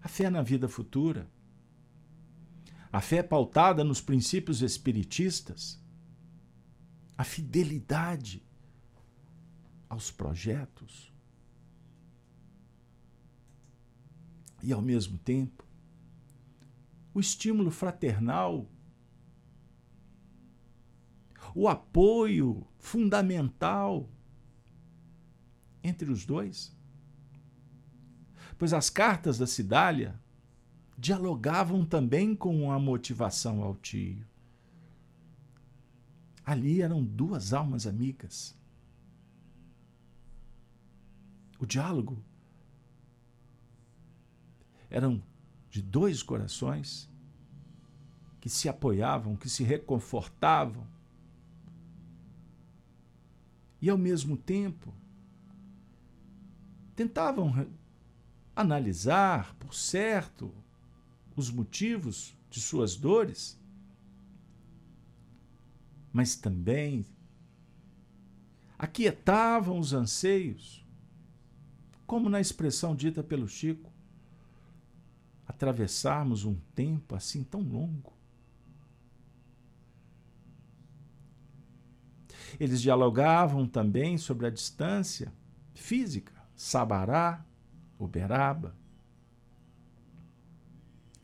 A 0.02 0.08
fé 0.08 0.28
na 0.28 0.42
vida 0.42 0.68
futura. 0.68 1.30
A 2.92 3.00
fé 3.00 3.16
é 3.16 3.22
pautada 3.22 3.82
nos 3.82 4.02
princípios 4.02 4.60
espiritistas. 4.60 5.82
A 7.16 7.24
fidelidade 7.24 8.42
aos 9.88 10.10
projetos. 10.10 11.10
E, 14.62 14.72
ao 14.72 14.82
mesmo 14.82 15.18
tempo, 15.18 15.64
o 17.14 17.20
estímulo 17.20 17.70
fraternal, 17.70 18.70
o 21.54 21.68
apoio 21.68 22.66
fundamental 22.78 24.08
entre 25.82 26.10
os 26.10 26.24
dois. 26.24 26.74
Pois 28.56 28.72
as 28.72 28.88
cartas 28.88 29.38
da 29.38 29.46
Cidália 29.46 30.21
dialogavam 31.02 31.84
também 31.84 32.32
com 32.32 32.70
a 32.70 32.78
motivação 32.78 33.60
ao 33.60 33.74
tio. 33.74 34.24
Ali 36.46 36.80
eram 36.80 37.02
duas 37.02 37.52
almas 37.52 37.88
amigas. 37.88 38.56
O 41.58 41.66
diálogo 41.66 42.22
eram 44.88 45.20
de 45.68 45.82
dois 45.82 46.22
corações 46.22 47.10
que 48.40 48.48
se 48.48 48.68
apoiavam, 48.68 49.34
que 49.34 49.50
se 49.50 49.64
reconfortavam. 49.64 50.86
E 53.80 53.90
ao 53.90 53.98
mesmo 53.98 54.36
tempo 54.36 54.94
tentavam 56.94 57.68
analisar, 58.54 59.52
por 59.56 59.74
certo, 59.74 60.54
os 61.36 61.50
motivos 61.50 62.36
de 62.50 62.60
suas 62.60 62.96
dores, 62.96 63.58
mas 66.12 66.36
também 66.36 67.06
aquietavam 68.78 69.78
os 69.78 69.92
anseios, 69.92 70.86
como 72.06 72.28
na 72.28 72.40
expressão 72.40 72.94
dita 72.94 73.22
pelo 73.22 73.48
Chico, 73.48 73.90
atravessarmos 75.46 76.44
um 76.44 76.56
tempo 76.74 77.14
assim 77.14 77.42
tão 77.42 77.60
longo. 77.60 78.12
Eles 82.60 82.82
dialogavam 82.82 83.66
também 83.66 84.18
sobre 84.18 84.46
a 84.46 84.50
distância 84.50 85.32
física, 85.74 86.32
Sabará, 86.54 87.44
Uberaba. 87.98 88.76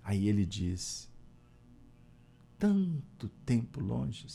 Aí 0.09 0.27
ele 0.27 0.47
diz: 0.47 1.07
tanto 2.59 3.29
tempo 3.45 3.79
longe, 3.79 4.27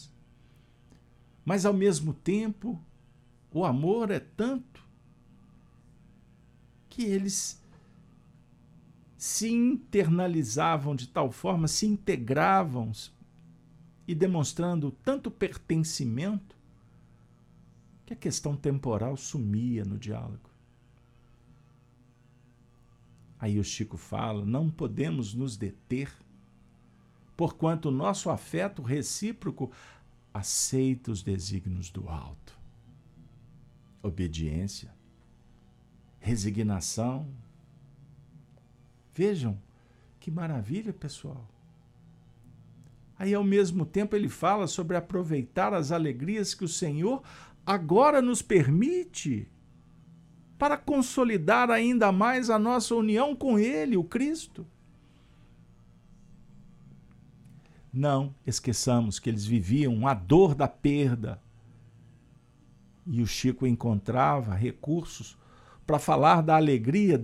mas 1.44 1.66
ao 1.66 1.74
mesmo 1.74 2.14
tempo 2.14 2.80
o 3.50 3.66
amor 3.66 4.12
é 4.12 4.20
tanto 4.20 4.88
que 6.88 7.02
eles 7.02 7.60
se 9.18 9.50
internalizavam 9.50 10.96
de 10.96 11.08
tal 11.08 11.32
forma, 11.32 11.68
se 11.68 11.88
integravam 11.88 12.92
e 14.08 14.14
demonstrando 14.14 14.92
tanto 14.92 15.32
pertencimento 15.32 16.56
que 18.06 18.14
a 18.14 18.18
questão 18.18 18.56
temporal 18.56 19.18
sumia 19.18 19.84
no 19.84 19.98
diálogo. 19.98 20.53
Aí 23.44 23.60
o 23.60 23.64
Chico 23.64 23.98
fala: 23.98 24.46
não 24.46 24.70
podemos 24.70 25.34
nos 25.34 25.58
deter, 25.58 26.10
porquanto 27.36 27.90
o 27.90 27.92
nosso 27.92 28.30
afeto 28.30 28.82
recíproco 28.82 29.70
aceita 30.34 31.12
os 31.12 31.22
desígnios 31.22 31.90
do 31.90 32.08
alto. 32.08 32.58
Obediência, 34.02 34.96
resignação. 36.22 37.28
Vejam 39.14 39.60
que 40.22 40.32
maravilha, 40.32 40.94
pessoal. 40.94 41.46
Aí, 43.20 43.34
ao 43.34 43.44
mesmo 43.44 43.86
tempo, 43.86 44.16
ele 44.16 44.30
fala 44.30 44.68
sobre 44.68 44.96
aproveitar 44.96 45.74
as 45.74 45.92
alegrias 45.92 46.54
que 46.54 46.64
o 46.64 46.70
Senhor 46.70 47.22
agora 47.66 48.22
nos 48.22 48.42
permite 48.42 49.52
para 50.58 50.78
consolidar 50.78 51.70
ainda 51.70 52.12
mais 52.12 52.50
a 52.50 52.58
nossa 52.58 52.96
união 52.96 53.36
com 53.36 53.58
Ele, 53.60 53.98
o 53.98 54.04
Cristo. 54.04 54.66
Não 57.92 58.34
esqueçamos 58.46 59.20
que 59.20 59.30
eles 59.30 59.46
viviam 59.46 60.08
a 60.08 60.14
dor 60.14 60.56
da 60.56 60.68
perda. 60.68 61.40
E 63.06 63.22
o 63.22 63.28
Chico 63.28 63.68
encontrava 63.68 64.56
recursos 64.56 65.38
para 65.86 66.00
falar 66.00 66.42
da 66.42 66.56
alegria 66.56 67.24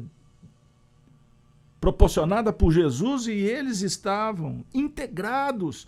proporcionada 1.80 2.52
por 2.52 2.72
Jesus 2.72 3.26
e 3.28 3.32
eles 3.32 3.82
estavam 3.82 4.66
integrados 4.74 5.88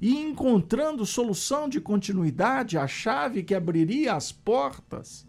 e 0.00 0.16
encontrando 0.16 1.06
solução 1.06 1.68
de 1.68 1.80
continuidade, 1.80 2.76
a 2.76 2.86
chave 2.86 3.42
que 3.42 3.54
abriria 3.54 4.14
as 4.14 4.30
portas 4.30 5.26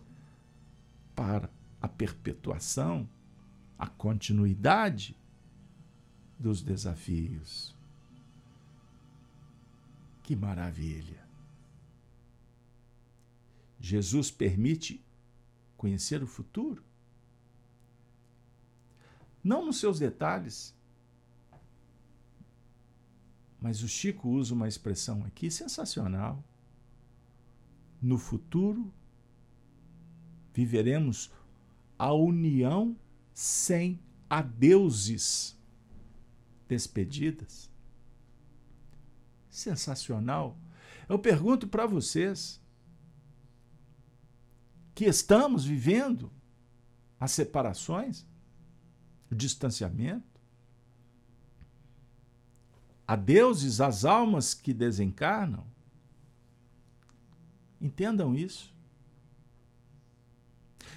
para 1.16 1.50
a 1.82 1.88
perpetuação, 1.88 3.08
a 3.78 3.88
continuidade 3.88 5.18
dos 6.40 6.62
desafios. 6.62 7.76
Que 10.22 10.36
maravilha! 10.36 11.24
Jesus 13.80 14.32
permite 14.32 15.04
conhecer 15.76 16.24
o 16.24 16.28
futuro. 16.28 16.82
Não 19.44 19.66
nos 19.66 19.78
seus 19.78 20.00
detalhes, 20.00 20.74
mas 23.60 23.84
o 23.84 23.88
Chico 23.90 24.30
usa 24.30 24.54
uma 24.54 24.70
expressão 24.70 25.26
aqui 25.26 25.52
sensacional. 25.52 26.42
No 28.02 28.18
futuro 28.18 28.94
viveremos 30.54 31.32
a 31.98 32.14
união 32.14 32.96
sem 33.34 34.00
adeuses 34.30 35.58
despedidas. 36.68 37.70
Sensacional. 39.50 40.58
Eu 41.08 41.20
pergunto 41.20 41.68
para 41.68 41.86
vocês 41.86 42.62
que 44.96 45.06
estamos 45.06 45.66
vivendo 45.66 46.32
as 47.20 47.32
separações, 47.32 48.26
o 49.32 49.36
distanciamento, 49.36 50.34
a 53.08 53.16
deuses, 53.16 53.82
as 53.82 54.06
almas 54.06 54.54
que 54.54 54.74
desencarnam. 54.74 55.66
Entendam 57.80 58.34
isso. 58.34 58.73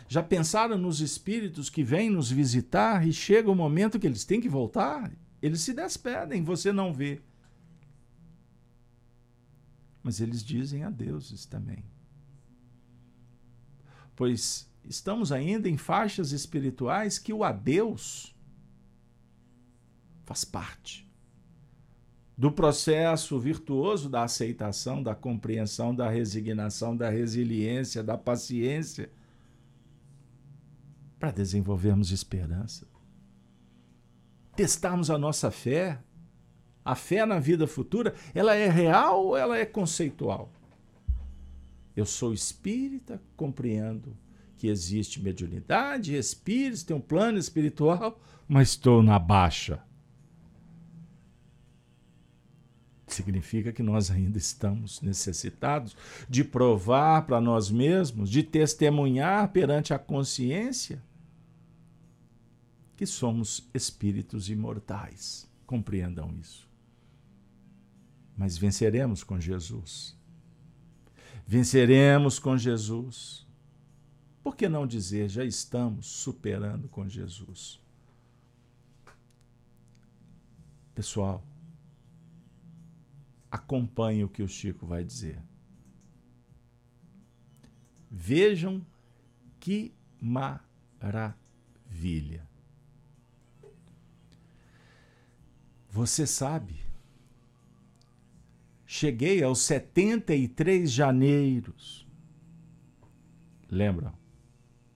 Já 0.08 0.22
pensaram 0.22 0.78
nos 0.78 1.00
espíritos 1.00 1.68
que 1.68 1.82
vêm 1.82 2.10
nos 2.10 2.30
visitar 2.30 3.06
e 3.06 3.12
chega 3.12 3.50
o 3.50 3.54
momento 3.54 3.98
que 3.98 4.06
eles 4.06 4.24
têm 4.24 4.40
que 4.40 4.48
voltar? 4.48 5.12
Eles 5.42 5.60
se 5.60 5.72
despedem, 5.72 6.44
você 6.44 6.72
não 6.72 6.92
vê. 6.92 7.20
Mas 10.02 10.20
eles 10.20 10.44
dizem 10.44 10.84
adeuses 10.84 11.44
também. 11.44 11.84
Pois 14.14 14.70
estamos 14.84 15.32
ainda 15.32 15.68
em 15.68 15.76
faixas 15.76 16.30
espirituais 16.30 17.18
que 17.18 17.32
o 17.32 17.42
adeus 17.42 18.34
faz 20.24 20.44
parte 20.44 21.06
do 22.36 22.52
processo 22.52 23.38
virtuoso 23.38 24.10
da 24.10 24.24
aceitação, 24.24 25.02
da 25.02 25.14
compreensão, 25.14 25.94
da 25.94 26.10
resignação, 26.10 26.94
da 26.94 27.08
resiliência, 27.08 28.02
da 28.02 28.18
paciência 28.18 29.10
para 31.26 31.32
desenvolvermos 31.32 32.12
esperança. 32.12 32.86
Testarmos 34.54 35.10
a 35.10 35.18
nossa 35.18 35.50
fé. 35.50 35.98
A 36.84 36.94
fé 36.94 37.26
na 37.26 37.40
vida 37.40 37.66
futura, 37.66 38.14
ela 38.32 38.54
é 38.54 38.68
real 38.68 39.26
ou 39.26 39.36
ela 39.36 39.58
é 39.58 39.66
conceitual? 39.66 40.52
Eu 41.96 42.06
sou 42.06 42.32
espírita, 42.32 43.20
compreendo 43.36 44.16
que 44.56 44.68
existe 44.68 45.20
mediunidade, 45.20 46.14
espíritos, 46.14 46.84
tem 46.84 46.96
um 46.96 47.00
plano 47.00 47.38
espiritual, 47.38 48.20
mas 48.46 48.68
estou 48.68 49.02
na 49.02 49.18
baixa. 49.18 49.82
Significa 53.08 53.72
que 53.72 53.82
nós 53.82 54.12
ainda 54.12 54.38
estamos 54.38 55.00
necessitados 55.00 55.96
de 56.28 56.44
provar 56.44 57.26
para 57.26 57.40
nós 57.40 57.68
mesmos, 57.68 58.30
de 58.30 58.44
testemunhar 58.44 59.48
perante 59.48 59.92
a 59.92 59.98
consciência 59.98 61.02
que 62.96 63.06
somos 63.06 63.68
espíritos 63.74 64.48
imortais. 64.48 65.48
Compreendam 65.66 66.34
isso. 66.40 66.66
Mas 68.36 68.56
venceremos 68.56 69.22
com 69.22 69.38
Jesus. 69.40 70.16
Venceremos 71.46 72.38
com 72.38 72.56
Jesus. 72.56 73.46
Por 74.42 74.56
que 74.56 74.68
não 74.68 74.86
dizer 74.86 75.28
já 75.28 75.44
estamos 75.44 76.06
superando 76.06 76.88
com 76.88 77.08
Jesus? 77.08 77.80
Pessoal, 80.94 81.44
acompanhe 83.50 84.24
o 84.24 84.28
que 84.28 84.42
o 84.42 84.48
Chico 84.48 84.86
vai 84.86 85.04
dizer. 85.04 85.38
Vejam 88.10 88.80
que 89.60 89.92
maravilha. 90.20 91.36
Você 95.96 96.26
sabe, 96.26 96.84
cheguei 98.84 99.42
aos 99.42 99.62
73 99.62 100.92
janeiros. 100.92 102.06
Lembram? 103.70 104.12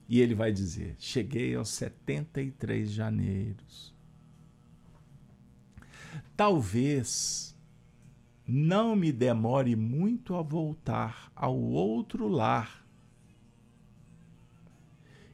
E 0.08 0.19
ele 0.19 0.36
vai 0.36 0.52
dizer: 0.52 0.95
Cheguei 0.99 1.56
aos 1.56 1.69
73 1.69 2.91
janeiros. 2.91 3.93
Talvez 6.36 7.56
não 8.45 8.95
me 8.95 9.12
demore 9.12 9.76
muito 9.76 10.36
a 10.36 10.41
voltar 10.41 11.32
ao 11.36 11.58
outro 11.58 12.28
lar 12.28 12.84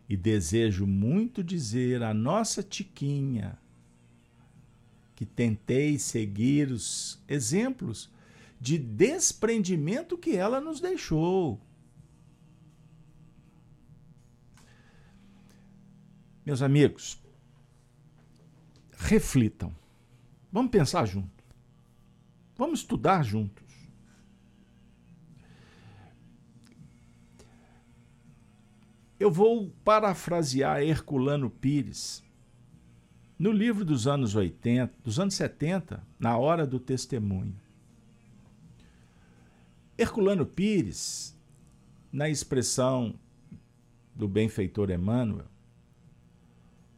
e 0.08 0.18
desejo 0.18 0.86
muito 0.86 1.44
dizer 1.44 2.04
à 2.04 2.14
nossa 2.14 2.62
Tiquinha 2.62 3.58
que 5.16 5.26
tentei 5.26 6.00
seguir 6.00 6.72
os 6.72 7.22
exemplos 7.28 8.10
de 8.60 8.78
desprendimento 8.78 10.18
que 10.18 10.36
ela 10.36 10.60
nos 10.60 10.82
deixou. 10.82 11.62
Meus 16.46 16.62
amigos, 16.62 17.22
reflitam. 18.92 19.74
Vamos 20.52 20.72
pensar 20.72 21.06
juntos. 21.06 21.46
Vamos 22.58 22.80
estudar 22.80 23.24
juntos. 23.24 23.64
Eu 29.20 29.30
vou 29.30 29.70
parafrasear 29.84 30.82
Herculano 30.82 31.50
Pires. 31.50 32.24
No 33.38 33.52
livro 33.52 33.86
dos 33.86 34.08
anos 34.08 34.36
80, 34.36 34.94
dos 35.04 35.20
anos 35.20 35.36
70, 35.36 36.06
na 36.18 36.38
hora 36.38 36.66
do 36.66 36.80
testemunho. 36.80 37.56
Herculano 40.02 40.46
Pires, 40.46 41.38
na 42.10 42.30
expressão 42.30 43.20
do 44.16 44.30
benfeitor 44.30 44.90
Emmanuel, 44.90 45.46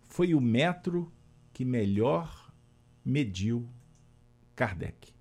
foi 0.04 0.36
o 0.36 0.40
metro 0.40 1.12
que 1.52 1.66
melhor 1.66 2.54
mediu 3.04 3.68
Kardec. 4.56 5.12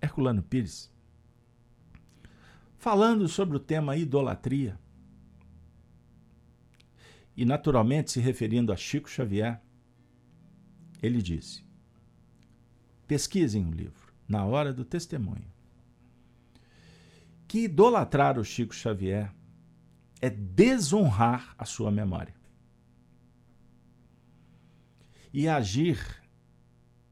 Herculano 0.00 0.44
Pires 0.44 0.88
falando 2.78 3.26
sobre 3.26 3.56
o 3.56 3.60
tema 3.60 3.96
idolatria. 3.96 4.78
E, 7.36 7.44
naturalmente, 7.44 8.12
se 8.12 8.20
referindo 8.20 8.72
a 8.72 8.76
Chico 8.76 9.10
Xavier, 9.10 9.60
ele 11.02 11.20
disse: 11.20 11.64
pesquisem 13.08 13.66
o 13.66 13.72
livro, 13.72 13.99
na 14.30 14.44
hora 14.44 14.72
do 14.72 14.84
testemunho. 14.84 15.50
Que 17.48 17.64
idolatrar 17.64 18.38
o 18.38 18.44
Chico 18.44 18.72
Xavier 18.72 19.34
é 20.20 20.30
desonrar 20.30 21.52
a 21.58 21.64
sua 21.64 21.90
memória. 21.90 22.34
E 25.32 25.48
agir 25.48 25.98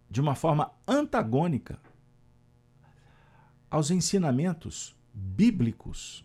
de 0.09 0.20
uma 0.20 0.37
forma 0.37 0.72
antagônica 0.87 1.81
aos 3.68 3.90
ensinamentos 3.90 4.96
bíblicos 5.12 6.24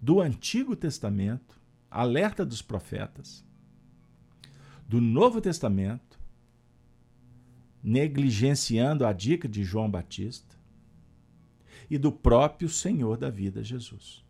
do 0.00 0.20
Antigo 0.20 0.76
Testamento, 0.76 1.60
alerta 1.90 2.46
dos 2.46 2.62
profetas, 2.62 3.44
do 4.88 5.00
Novo 5.00 5.40
Testamento, 5.40 6.09
negligenciando 7.82 9.06
a 9.06 9.12
dica 9.12 9.48
de 9.48 9.64
João 9.64 9.90
Batista 9.90 10.56
e 11.88 11.98
do 11.98 12.12
próprio 12.12 12.68
Senhor 12.68 13.16
da 13.16 13.30
vida, 13.30 13.64
Jesus, 13.64 14.24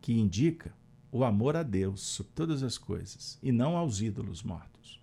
que 0.00 0.12
indica 0.12 0.74
o 1.12 1.24
amor 1.24 1.56
a 1.56 1.62
Deus 1.62 2.00
sobre 2.00 2.32
todas 2.32 2.62
as 2.62 2.76
coisas 2.76 3.38
e 3.42 3.52
não 3.52 3.76
aos 3.76 4.00
ídolos 4.00 4.42
mortos. 4.42 5.00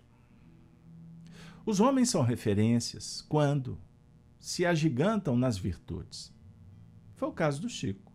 Os 1.64 1.80
homens 1.80 2.10
são 2.10 2.22
referências 2.22 3.24
quando 3.28 3.78
se 4.38 4.66
agigantam 4.66 5.36
nas 5.36 5.56
virtudes 5.56 6.32
foi 7.22 7.28
o 7.28 7.32
caso 7.32 7.62
do 7.62 7.68
Chico. 7.68 8.12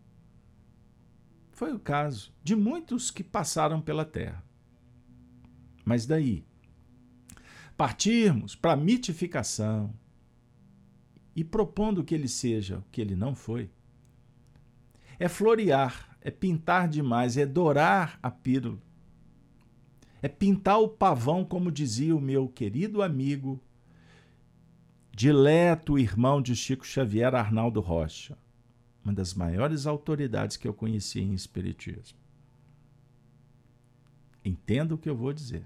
Foi 1.54 1.72
o 1.72 1.80
caso 1.80 2.34
de 2.44 2.58
muitos 2.58 3.10
que 3.10 3.24
passaram 3.24 3.80
pela 3.80 4.04
terra. 4.04 4.44
Mas 5.86 6.06
daí, 6.06 6.46
partirmos 7.78 8.56
para 8.56 8.74
a 8.74 8.76
mitificação 8.76 9.94
e 11.36 11.44
propondo 11.44 12.04
que 12.04 12.16
ele 12.16 12.28
seja 12.28 12.80
o 12.80 12.86
que 12.92 13.00
ele 13.00 13.16
não 13.16 13.36
foi, 13.36 13.70
é 15.20 15.30
florear, 15.30 16.18
é 16.22 16.32
pintar 16.32 16.88
demais, 16.88 17.38
é 17.38 17.46
dourar 17.46 18.20
a 18.22 18.32
pílula, 18.32 18.82
é 20.22 20.28
pintar 20.28 20.80
o 20.80 20.90
pavão, 20.90 21.46
como 21.46 21.72
dizia 21.72 22.16
o 22.16 22.22
meu 22.22 22.48
querido 22.48 23.02
amigo, 23.02 23.62
dileto 25.12 25.98
irmão 25.98 26.42
de 26.42 26.56
Chico 26.56 26.86
Xavier, 26.86 27.34
Arnaldo 27.36 27.80
Rocha 27.80 28.38
uma 29.08 29.14
das 29.14 29.34
maiores 29.34 29.88
autoridades 29.88 30.58
que 30.58 30.68
eu 30.68 30.74
conheci 30.74 31.22
em 31.22 31.34
Espiritismo. 31.34 32.20
Entenda 34.44 34.94
o 34.94 34.98
que 34.98 35.10
eu 35.10 35.16
vou 35.16 35.32
dizer. 35.32 35.64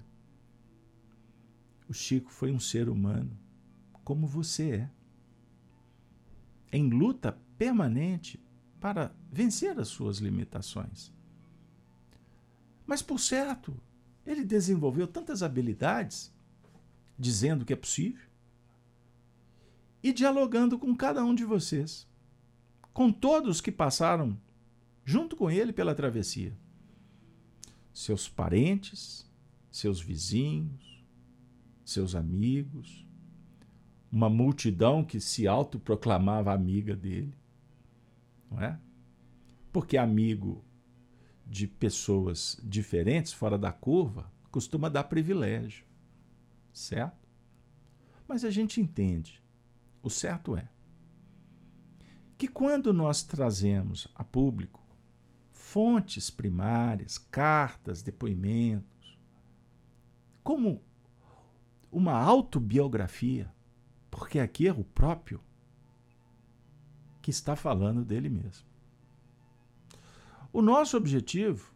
O 1.92 1.94
Chico 1.94 2.32
foi 2.32 2.50
um 2.50 2.58
ser 2.58 2.88
humano 2.88 3.38
como 4.02 4.26
você 4.26 4.76
é, 4.76 4.90
em 6.72 6.88
luta 6.88 7.38
permanente 7.58 8.42
para 8.80 9.14
vencer 9.30 9.78
as 9.78 9.88
suas 9.88 10.16
limitações. 10.16 11.12
Mas, 12.86 13.02
por 13.02 13.20
certo, 13.20 13.78
ele 14.24 14.42
desenvolveu 14.42 15.06
tantas 15.06 15.42
habilidades, 15.42 16.32
dizendo 17.18 17.62
que 17.62 17.74
é 17.74 17.76
possível, 17.76 18.26
e 20.02 20.14
dialogando 20.14 20.78
com 20.78 20.96
cada 20.96 21.22
um 21.22 21.34
de 21.34 21.44
vocês 21.44 22.08
com 22.94 23.12
todos 23.12 23.60
que 23.60 23.70
passaram 23.70 24.40
junto 25.04 25.36
com 25.36 25.50
ele 25.50 25.74
pela 25.74 25.94
travessia. 25.94 26.56
Seus 27.92 28.30
parentes, 28.30 29.30
seus 29.70 30.00
vizinhos, 30.00 30.91
seus 31.84 32.14
amigos, 32.14 33.06
uma 34.10 34.28
multidão 34.28 35.02
que 35.04 35.20
se 35.20 35.48
autoproclamava 35.48 36.52
amiga 36.52 36.94
dele, 36.94 37.34
não 38.50 38.60
é? 38.60 38.78
Porque 39.72 39.96
amigo 39.96 40.64
de 41.46 41.66
pessoas 41.66 42.60
diferentes, 42.62 43.32
fora 43.32 43.58
da 43.58 43.72
curva, 43.72 44.30
costuma 44.50 44.88
dar 44.88 45.04
privilégio, 45.04 45.84
certo? 46.72 47.28
Mas 48.28 48.44
a 48.44 48.50
gente 48.50 48.80
entende. 48.80 49.42
O 50.02 50.10
certo 50.10 50.56
é 50.56 50.68
que 52.36 52.48
quando 52.48 52.92
nós 52.92 53.22
trazemos 53.22 54.08
a 54.14 54.24
público 54.24 54.82
fontes 55.50 56.28
primárias, 56.28 57.16
cartas, 57.16 58.02
depoimentos, 58.02 59.18
como 60.42 60.82
uma 61.92 62.14
autobiografia, 62.14 63.52
porque 64.10 64.38
aqui 64.38 64.66
é 64.66 64.72
o 64.72 64.82
próprio 64.82 65.38
que 67.20 67.30
está 67.30 67.54
falando 67.54 68.02
dele 68.02 68.30
mesmo. 68.30 68.66
O 70.50 70.62
nosso 70.62 70.96
objetivo 70.96 71.70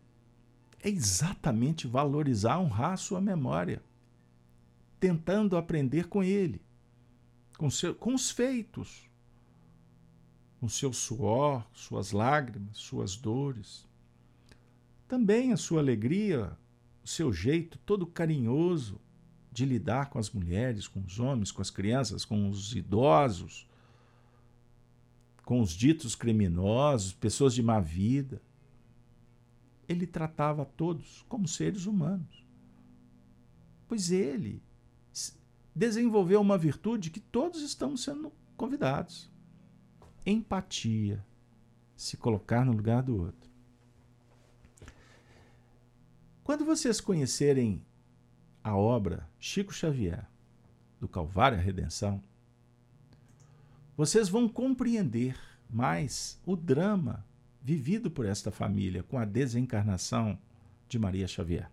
é 0.83 0.88
exatamente 0.88 1.87
valorizar, 1.87 2.59
honrar 2.59 2.96
sua 2.96 3.20
memória, 3.20 3.83
tentando 4.98 5.57
aprender 5.57 6.09
com 6.09 6.22
ele, 6.22 6.62
com, 7.59 7.70
seu, 7.70 7.94
com 7.94 8.14
os 8.14 8.31
feitos, 8.31 9.09
com 10.59 10.68
seu 10.68 10.92
suor, 10.92 11.66
suas 11.74 12.12
lágrimas, 12.12 12.79
suas 12.79 13.16
dores. 13.16 13.87
Também 15.07 15.52
a 15.52 15.57
sua 15.57 15.81
alegria, 15.81 16.57
o 17.05 17.09
seu 17.09 17.33
jeito 17.33 17.79
todo 17.79 18.07
carinhoso 18.07 19.00
de 19.57 19.64
lidar 19.64 20.11
com 20.11 20.19
as 20.19 20.31
mulheres, 20.31 20.87
com 20.87 21.01
os 21.01 21.19
homens, 21.19 21.51
com 21.51 21.62
as 21.62 21.71
crianças, 21.71 22.27
com 22.27 22.51
os 22.51 22.77
idosos, 22.77 23.66
com 25.47 25.62
os 25.62 25.71
ditos 25.71 26.14
criminosos, 26.14 27.14
pessoas 27.14 27.55
de 27.55 27.62
má 27.62 27.81
vida. 27.81 28.42
Ele 29.88 30.07
tratava 30.07 30.66
todos 30.66 31.25
como 31.27 31.49
seres 31.49 31.87
humanos. 31.87 32.45
Pois 33.88 34.11
ele 34.11 34.62
desenvolveu 35.75 36.38
uma 36.42 36.59
virtude 36.59 37.11
que 37.11 37.21
todos 37.21 37.62
estamos 37.62 38.03
sendo 38.03 38.31
convidados 38.59 39.31
empatia, 40.27 41.25
se 41.97 42.19
colocar 42.19 42.62
no 42.66 42.73
lugar 42.73 43.03
do 43.03 43.16
outro. 43.16 43.49
Quando 46.45 46.64
vocês 46.64 47.01
conhecerem 47.01 47.83
a 48.66 48.74
obra 48.74 49.31
Chico 49.38 49.72
Xavier, 49.72 50.26
do 50.98 51.07
Calvário 51.07 51.57
à 51.57 51.61
Redenção, 51.61 52.20
vocês 53.96 54.29
vão 54.29 54.48
compreender 54.48 55.38
mais 55.70 56.40
o 56.44 56.57
drama 56.57 57.24
vivido 57.62 58.11
por 58.11 58.26
esta 58.26 58.50
família 58.50 59.05
com 59.05 59.20
a 59.20 59.24
desencarnação 59.24 60.37
de 60.88 60.98
Maria 60.98 61.29
Xavier, 61.29 61.70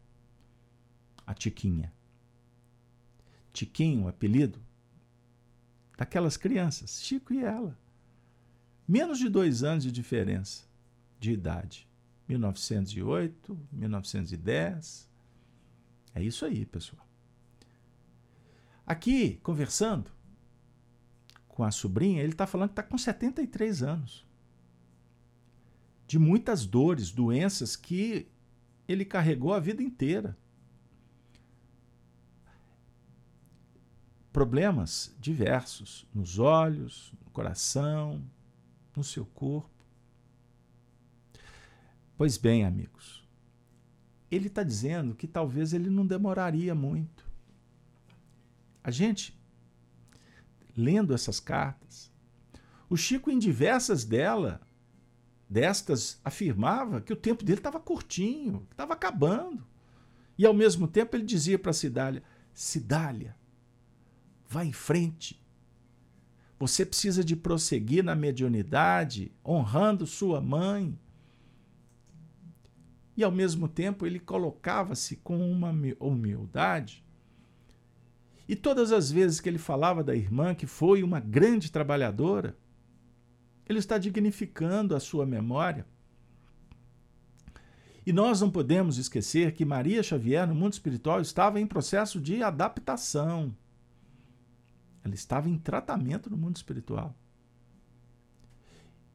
a 1.26 1.34
Tiquinha. 1.34 1.92
Tiquinho, 3.52 4.08
apelido 4.08 4.62
daquelas 5.98 6.38
crianças, 6.38 7.02
Chico 7.02 7.34
e 7.34 7.44
ela. 7.44 7.76
Menos 8.88 9.18
de 9.18 9.30
dois 9.30 9.64
anos 9.64 9.84
de 9.84 9.92
diferença 9.92 10.66
de 11.20 11.32
idade. 11.32 11.88
1908, 12.30 13.60
1910. 13.72 15.13
É 16.14 16.22
isso 16.22 16.46
aí, 16.46 16.66
pessoal. 16.66 17.06
Aqui, 18.86 19.38
conversando 19.38 20.12
com 21.48 21.64
a 21.64 21.72
sobrinha, 21.72 22.22
ele 22.22 22.34
está 22.34 22.46
falando 22.46 22.70
que 22.70 22.74
está 22.74 22.84
com 22.84 22.98
73 22.98 23.84
anos. 23.84 24.26
De 26.06 26.20
muitas 26.20 26.66
dores, 26.66 27.12
doenças 27.12 27.76
que 27.76 28.28
ele 28.88 29.06
carregou 29.06 29.54
a 29.54 29.60
vida 29.60 29.82
inteira. 29.82 30.38
Problemas 34.32 35.16
diversos 35.20 36.08
nos 36.14 36.40
olhos, 36.40 37.14
no 37.24 37.32
coração, 37.32 38.22
no 38.96 39.04
seu 39.04 39.26
corpo. 39.26 39.70
Pois 42.18 42.38
bem, 42.38 42.66
amigos, 42.66 43.23
ele 44.34 44.48
está 44.48 44.64
dizendo 44.64 45.16
que 45.16 45.28
talvez 45.28 45.74
ele 45.74 45.90
não 45.90 46.06
demoraria 46.06 46.74
muito. 46.74 47.26
A 48.84 48.92
gente, 48.92 49.38
lendo 50.76 51.14
essas 51.14 51.40
cartas, 51.40 52.12
o 52.90 52.98
Chico, 52.98 53.32
em 53.32 53.40
diversas 53.40 54.04
dela, 54.04 54.62
destas, 55.50 56.20
afirmava 56.24 57.02
que 57.02 57.14
o 57.14 57.16
tempo 57.16 57.44
dele 57.44 57.60
estava 57.60 57.80
curtinho, 57.80 58.68
estava 58.72 58.94
acabando. 58.94 59.66
E 60.38 60.46
ao 60.46 60.54
mesmo 60.54 60.88
tempo 60.88 61.16
ele 61.16 61.26
dizia 61.26 61.58
para 61.58 61.74
Cidália: 61.74 62.24
Cidália, 62.54 63.36
vá 64.48 64.66
em 64.66 64.74
frente, 64.74 65.44
você 66.60 66.86
precisa 66.86 67.24
de 67.24 67.36
prosseguir 67.36 68.04
na 68.04 68.16
mediunidade, 68.16 69.32
honrando 69.46 70.08
sua 70.08 70.40
mãe. 70.40 70.98
E 73.16 73.24
ao 73.24 73.32
mesmo 73.32 73.68
tempo 73.68 74.06
ele 74.06 74.20
colocava-se 74.20 75.18
com 75.18 75.40
uma 75.52 75.72
humildade. 76.00 77.04
E 78.48 78.56
todas 78.56 78.92
as 78.92 79.12
vezes 79.12 79.40
que 79.40 79.48
ele 79.48 79.58
falava 79.58 80.04
da 80.04 80.16
irmã, 80.16 80.54
que 80.54 80.66
foi 80.66 81.04
uma 81.04 81.20
grande 81.20 81.72
trabalhadora, 81.72 82.58
ele 83.68 83.80
está 83.80 83.98
dignificando 83.98 84.96
a 84.96 85.00
sua 85.00 85.26
memória. 85.26 85.86
E 88.06 88.12
nós 88.12 88.42
não 88.42 88.52
podemos 88.52 88.98
esquecer 88.98 89.54
que 89.54 89.64
Maria 89.64 90.04
Xavier, 90.04 90.46
no 90.46 90.54
mundo 90.54 90.74
espiritual, 90.74 91.22
estava 91.22 91.60
em 91.60 91.66
processo 91.66 92.20
de 92.20 92.44
adaptação. 92.44 93.56
Ela 95.04 95.14
estava 95.14 95.50
em 95.50 95.58
tratamento 95.58 96.30
no 96.30 96.38
mundo 96.38 96.58
espiritual. 96.58 97.16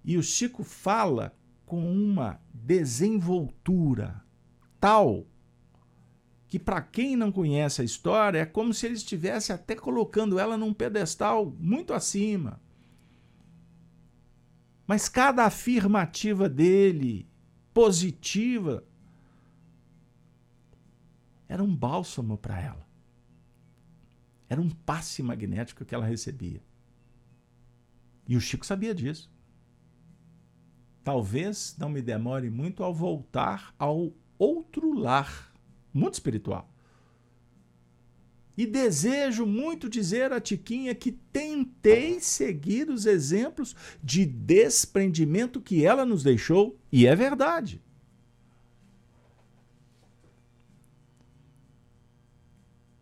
E 0.03 0.17
o 0.17 0.23
Chico 0.23 0.65
fala 0.65 1.38
com 1.69 1.93
uma 1.93 2.41
desenvoltura 2.53 4.25
tal 4.81 5.27
que, 6.49 6.59
para 6.59 6.81
quem 6.81 7.15
não 7.15 7.31
conhece 7.31 7.83
a 7.83 7.85
história, 7.85 8.39
é 8.39 8.47
como 8.47 8.73
se 8.73 8.87
ele 8.87 8.95
estivesse 8.95 9.53
até 9.53 9.77
colocando 9.77 10.39
ela 10.39 10.57
num 10.57 10.73
pedestal 10.73 11.55
muito 11.61 11.93
acima. 11.93 12.59
Mas 14.87 15.11
cada 15.11 15.45
afirmativa 15.45 16.49
dele, 16.49 17.29
positiva, 17.75 18.83
era 21.47 21.63
um 21.63 21.77
bálsamo 21.77 22.39
para 22.39 22.59
ela. 22.59 22.89
Era 24.49 24.59
um 24.59 24.71
passe 24.71 25.23
magnético 25.23 25.85
que 25.85 25.95
ela 25.95 26.07
recebia. 26.07 26.63
E 28.27 28.35
o 28.35 28.41
Chico 28.41 28.65
sabia 28.65 28.95
disso. 28.95 29.31
Talvez 31.09 31.75
não 31.79 31.89
me 31.89 32.03
demore 32.03 32.51
muito 32.51 32.85
ao 32.85 32.93
voltar 32.93 33.75
ao 33.79 34.13
outro 34.39 34.93
lar, 34.93 35.51
muito 35.91 36.13
espiritual. 36.13 36.71
E 38.55 38.67
desejo 38.67 39.47
muito 39.47 39.89
dizer 39.89 40.35
a 40.35 40.39
Tiquinha 40.39 40.95
que 40.95 41.11
tentei 41.11 42.21
seguir 42.21 42.91
os 42.91 43.07
exemplos 43.07 43.75
de 44.05 44.27
desprendimento 44.27 45.63
que 45.63 45.83
ela 45.83 46.05
nos 46.05 46.23
deixou, 46.23 46.79
e 46.93 47.07
é 47.07 47.17
verdade. 47.17 47.83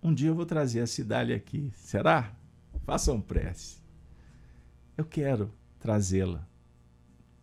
Um 0.00 0.14
dia 0.14 0.28
eu 0.28 0.34
vou 0.36 0.46
trazer 0.46 0.78
a 0.78 0.86
Cidália 0.86 1.34
aqui. 1.34 1.72
Será? 1.74 2.32
Façam 2.84 3.20
prece. 3.20 3.78
Eu 4.96 5.04
quero 5.04 5.52
trazê-la 5.80 6.46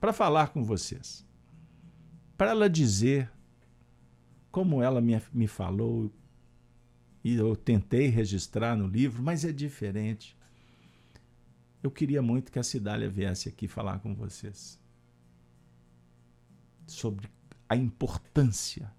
para 0.03 0.11
falar 0.11 0.49
com 0.49 0.61
vocês. 0.65 1.25
Para 2.37 2.49
ela 2.49 2.69
dizer 2.69 3.31
como 4.51 4.83
ela 4.83 4.99
me, 4.99 5.21
me 5.31 5.47
falou 5.47 6.11
e 7.23 7.35
eu 7.35 7.55
tentei 7.55 8.07
registrar 8.07 8.75
no 8.75 8.85
livro, 8.85 9.23
mas 9.23 9.45
é 9.45 9.53
diferente. 9.53 10.37
Eu 11.81 11.89
queria 11.89 12.21
muito 12.21 12.51
que 12.51 12.59
a 12.59 12.63
Cidália 12.63 13.09
viesse 13.09 13.47
aqui 13.47 13.65
falar 13.65 13.99
com 13.99 14.13
vocês 14.13 14.77
sobre 16.85 17.29
a 17.69 17.77
importância 17.77 18.91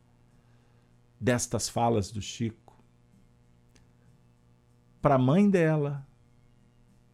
destas 1.21 1.69
falas 1.69 2.11
do 2.11 2.23
Chico 2.23 2.83
para 5.03 5.17
a 5.17 5.19
mãe 5.19 5.51
dela, 5.51 6.09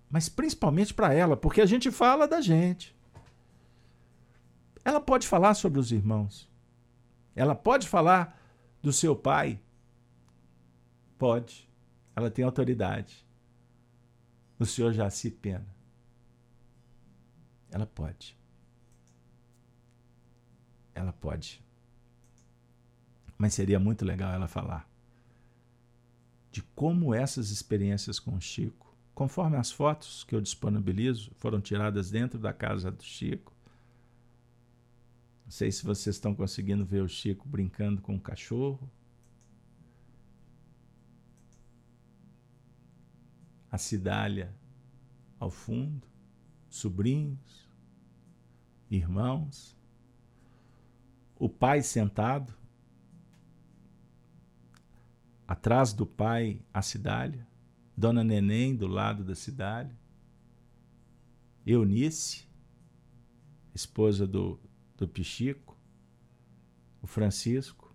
mas 0.08 0.28
principalmente 0.28 0.94
para 0.94 1.12
ela, 1.12 1.36
porque 1.36 1.60
a 1.60 1.66
gente 1.66 1.90
fala 1.90 2.28
da 2.28 2.40
gente. 2.40 2.99
Ela 4.84 5.00
pode 5.00 5.26
falar 5.26 5.54
sobre 5.54 5.78
os 5.78 5.92
irmãos. 5.92 6.48
Ela 7.34 7.54
pode 7.54 7.88
falar 7.88 8.40
do 8.82 8.92
seu 8.92 9.14
pai. 9.14 9.60
Pode. 11.18 11.68
Ela 12.16 12.30
tem 12.30 12.44
autoridade. 12.44 13.26
O 14.58 14.66
senhor 14.66 14.94
se 15.10 15.30
Pena. 15.30 15.66
Ela 17.70 17.86
pode. 17.86 18.36
Ela 20.94 21.12
pode. 21.12 21.62
Mas 23.38 23.54
seria 23.54 23.78
muito 23.78 24.04
legal 24.04 24.32
ela 24.32 24.48
falar 24.48 24.90
de 26.50 26.62
como 26.74 27.14
essas 27.14 27.50
experiências 27.50 28.18
com 28.18 28.34
o 28.34 28.40
Chico, 28.40 28.94
conforme 29.14 29.56
as 29.56 29.70
fotos 29.70 30.24
que 30.24 30.34
eu 30.34 30.40
disponibilizo, 30.40 31.30
foram 31.36 31.60
tiradas 31.60 32.10
dentro 32.10 32.38
da 32.38 32.52
casa 32.52 32.90
do 32.90 33.02
Chico. 33.02 33.52
Não 35.50 35.52
sei 35.52 35.72
se 35.72 35.84
vocês 35.84 36.14
estão 36.14 36.32
conseguindo 36.32 36.86
ver 36.86 37.02
o 37.02 37.08
Chico 37.08 37.48
brincando 37.48 38.00
com 38.00 38.14
o 38.14 38.20
cachorro. 38.20 38.88
A 43.68 43.76
Cidália 43.76 44.54
ao 45.40 45.50
fundo, 45.50 46.06
sobrinhos, 46.68 47.68
irmãos, 48.88 49.76
o 51.36 51.48
pai 51.48 51.82
sentado, 51.82 52.54
atrás 55.48 55.92
do 55.92 56.06
pai 56.06 56.62
a 56.72 56.80
Cidália, 56.80 57.44
Dona 57.96 58.22
Neném 58.22 58.76
do 58.76 58.86
lado 58.86 59.24
da 59.24 59.34
Cidália, 59.34 59.98
Eunice, 61.66 62.48
esposa 63.74 64.28
do, 64.28 64.60
do 65.00 65.08
Pichico, 65.08 65.76
o 67.00 67.06
Francisco. 67.06 67.90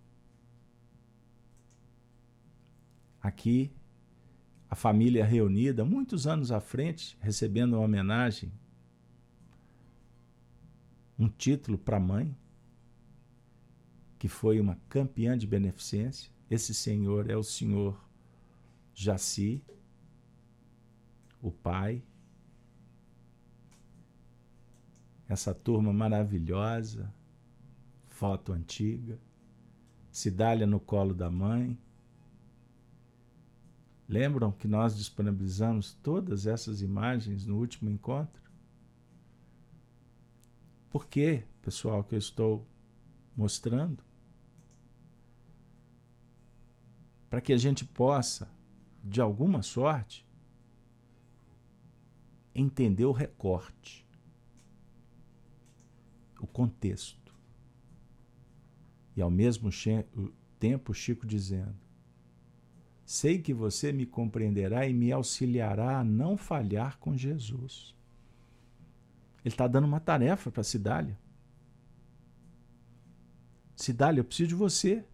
Aqui, 3.22 3.72
a 4.68 4.76
família 4.76 5.24
reunida, 5.24 5.86
muitos 5.86 6.26
anos 6.26 6.52
à 6.52 6.60
frente, 6.60 7.16
recebendo 7.22 7.74
uma 7.74 7.84
homenagem, 7.84 8.52
um 11.18 11.30
título 11.30 11.78
para 11.78 11.98
a 11.98 12.00
mãe, 12.00 12.36
que 14.18 14.28
foi 14.28 14.60
uma 14.60 14.76
campeã 14.90 15.38
de 15.38 15.46
beneficência. 15.46 16.32
Esse 16.50 16.74
senhor 16.74 17.30
é 17.30 17.38
o 17.38 17.44
senhor 17.44 18.04
Jaci, 18.94 19.64
o 21.42 21.52
pai. 21.52 22.04
Essa 25.28 25.54
turma 25.54 25.92
maravilhosa, 25.92 27.14
foto 28.08 28.54
antiga, 28.54 29.20
Cidália 30.16 30.66
no 30.66 30.80
colo 30.80 31.14
da 31.14 31.30
mãe. 31.30 31.78
Lembram 34.08 34.50
que 34.50 34.66
nós 34.66 34.96
disponibilizamos 34.96 35.94
todas 35.96 36.48
essas 36.48 36.82
imagens 36.82 37.46
no 37.46 37.58
último 37.58 37.90
encontro? 37.90 38.42
Por 40.90 41.06
que, 41.08 41.44
pessoal, 41.62 42.02
que 42.02 42.16
eu 42.16 42.20
estou 42.20 42.66
mostrando? 43.36 44.02
Para 47.30 47.42
que 47.42 47.52
a 47.52 47.58
gente 47.58 47.84
possa, 47.84 48.48
de 49.04 49.20
alguma 49.20 49.62
sorte, 49.62 50.26
entender 52.54 53.04
o 53.04 53.12
recorte, 53.12 54.05
o 56.40 56.48
contexto. 56.48 57.34
E 59.16 59.22
ao 59.22 59.32
mesmo 59.32 59.70
tempo, 60.60 60.94
Chico 60.94 61.26
dizendo: 61.26 61.76
Sei 63.06 63.40
que 63.40 63.54
você 63.54 63.92
me 63.92 64.06
compreenderá 64.06 64.88
e 64.88 64.94
me 64.94 65.12
auxiliará 65.12 66.00
a 66.00 66.04
não 66.04 66.36
falhar 66.36 66.98
com 66.98 67.16
Jesus. 67.16 67.96
Ele 69.44 69.54
está 69.54 69.68
dando 69.68 69.86
uma 69.86 70.00
tarefa 70.00 70.52
para 70.52 70.64
Cidália. 70.64 71.18
Cidália, 73.76 74.22
eu 74.22 74.26
preciso 74.26 74.50
de 74.50 74.56
você. 74.56 75.06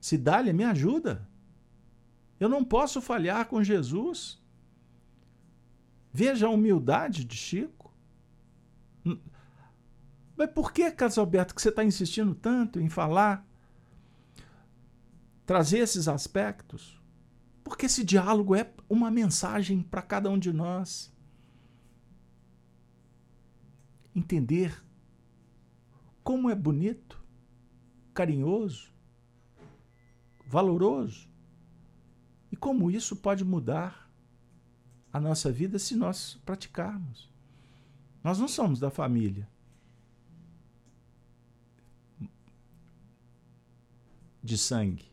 Cidália, 0.00 0.52
me 0.52 0.64
ajuda. 0.64 1.28
Eu 2.40 2.48
não 2.48 2.64
posso 2.64 3.00
falhar 3.00 3.46
com 3.46 3.62
Jesus. 3.62 4.42
Veja 6.12 6.46
a 6.46 6.50
humildade 6.50 7.24
de 7.24 7.36
Chico. 7.36 7.92
Mas 10.36 10.50
por 10.50 10.72
que, 10.72 10.90
Carlos 10.90 11.18
Alberto, 11.18 11.54
que 11.54 11.62
você 11.62 11.68
está 11.68 11.84
insistindo 11.84 12.34
tanto 12.34 12.80
em 12.80 12.88
falar, 12.88 13.46
trazer 15.46 15.78
esses 15.78 16.08
aspectos? 16.08 17.00
Porque 17.62 17.86
esse 17.86 18.04
diálogo 18.04 18.54
é 18.54 18.70
uma 18.88 19.10
mensagem 19.10 19.82
para 19.82 20.02
cada 20.02 20.28
um 20.28 20.38
de 20.38 20.52
nós. 20.52 21.12
Entender 24.14 24.84
como 26.22 26.50
é 26.50 26.54
bonito, 26.54 27.22
carinhoso, 28.12 28.92
valoroso 30.46 31.28
e 32.50 32.56
como 32.56 32.90
isso 32.90 33.16
pode 33.16 33.44
mudar 33.44 34.10
a 35.12 35.20
nossa 35.20 35.50
vida 35.50 35.78
se 35.78 35.94
nós 35.96 36.40
praticarmos. 36.44 37.32
Nós 38.22 38.38
não 38.38 38.48
somos 38.48 38.80
da 38.80 38.90
família. 38.90 39.48
De 44.44 44.56
sangue. 44.56 45.10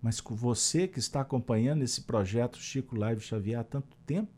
Mas 0.00 0.20
com 0.20 0.34
você 0.34 0.88
que 0.88 0.98
está 0.98 1.20
acompanhando 1.20 1.82
esse 1.82 2.00
projeto 2.00 2.58
Chico 2.58 2.96
Live 2.96 3.20
Xavier 3.20 3.60
há 3.60 3.64
tanto 3.64 3.96
tempo, 4.06 4.32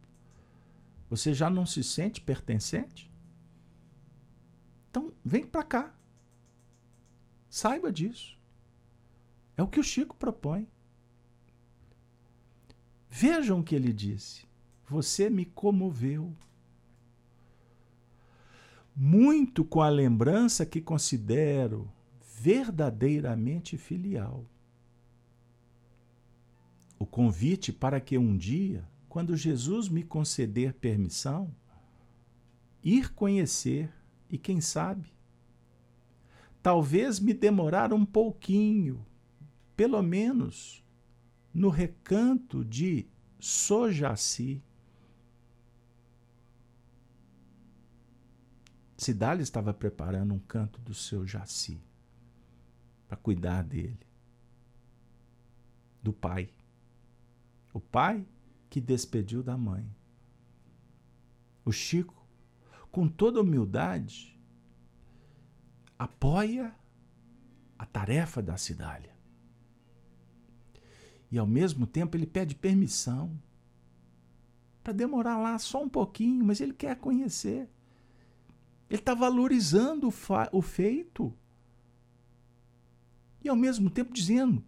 você 1.09 1.33
já 1.33 1.49
não 1.49 1.64
se 1.64 1.83
sente 1.83 2.21
pertencente? 2.21 3.11
Então, 4.91 5.12
vem 5.25 5.47
para 5.47 5.62
cá. 5.62 5.95
Saiba 7.49 7.93
disso. 7.93 8.37
É 9.57 9.62
o 9.62 9.69
que 9.69 9.81
o 9.81 9.85
Chico 9.85 10.17
propõe. 10.17 10.69
Vejam 13.09 13.61
o 13.61 13.64
que 13.64 13.75
ele 13.75 13.93
disse. 13.93 14.47
Você 14.88 15.31
me 15.31 15.45
comoveu. 15.45 16.35
Muito 18.95 19.64
com 19.64 19.81
a 19.81 19.88
lembrança 19.88 20.67
que 20.67 20.81
considero 20.81 21.91
verdadeiramente 22.40 23.77
filial. 23.77 24.46
O 26.96 27.05
convite 27.05 27.72
para 27.72 28.01
que 28.01 28.16
um 28.16 28.37
dia, 28.37 28.88
quando 29.09 29.37
Jesus 29.37 29.88
me 29.88 30.05
conceder 30.05 30.74
permissão, 30.74 31.53
ir 32.83 33.12
conhecer 33.12 33.92
e, 34.31 34.38
quem 34.38 34.61
sabe, 34.61 35.12
talvez 36.62 37.18
me 37.18 37.35
demorar 37.35 37.92
um 37.92 38.05
pouquinho, 38.05 39.05
pelo 39.77 40.01
menos 40.01 40.85
no 41.53 41.70
recanto 41.70 42.64
de 42.64 43.07
Sojaci. 43.40 44.62
Cidália 48.96 49.42
estava 49.42 49.74
preparando 49.74 50.35
um 50.35 50.38
canto 50.40 50.81
do 50.81 50.94
seu 50.94 51.27
Jaci 51.27 51.88
para 53.09 53.16
cuidar 53.16 53.64
dele, 53.64 53.99
do 56.03 56.12
pai. 56.12 56.51
O 57.73 57.81
pai 57.81 58.25
que 58.68 58.81
despediu 58.81 59.42
da 59.42 59.57
mãe. 59.57 59.88
O 61.64 61.73
Chico, 61.73 62.27
com 62.92 63.09
toda 63.09 63.40
humildade, 63.40 64.38
apoia 65.99 66.75
a 67.79 67.87
tarefa 67.87 68.42
da 68.42 68.57
Cidália. 68.57 69.16
E 71.31 71.38
ao 71.38 71.47
mesmo 71.47 71.87
tempo 71.87 72.16
ele 72.16 72.27
pede 72.27 72.55
permissão 72.55 73.38
para 74.83 74.92
demorar 74.92 75.37
lá 75.38 75.59
só 75.59 75.83
um 75.83 75.88
pouquinho, 75.88 76.44
mas 76.44 76.61
ele 76.61 76.73
quer 76.73 76.97
conhecer. 76.97 77.68
Ele 78.88 79.01
está 79.01 79.14
valorizando 79.14 80.09
o, 80.09 80.12
o 80.53 80.62
feito. 80.62 81.35
E 83.42 83.48
ao 83.48 83.57
mesmo 83.57 83.90
tempo 83.90 84.12
dizendo 84.12 84.64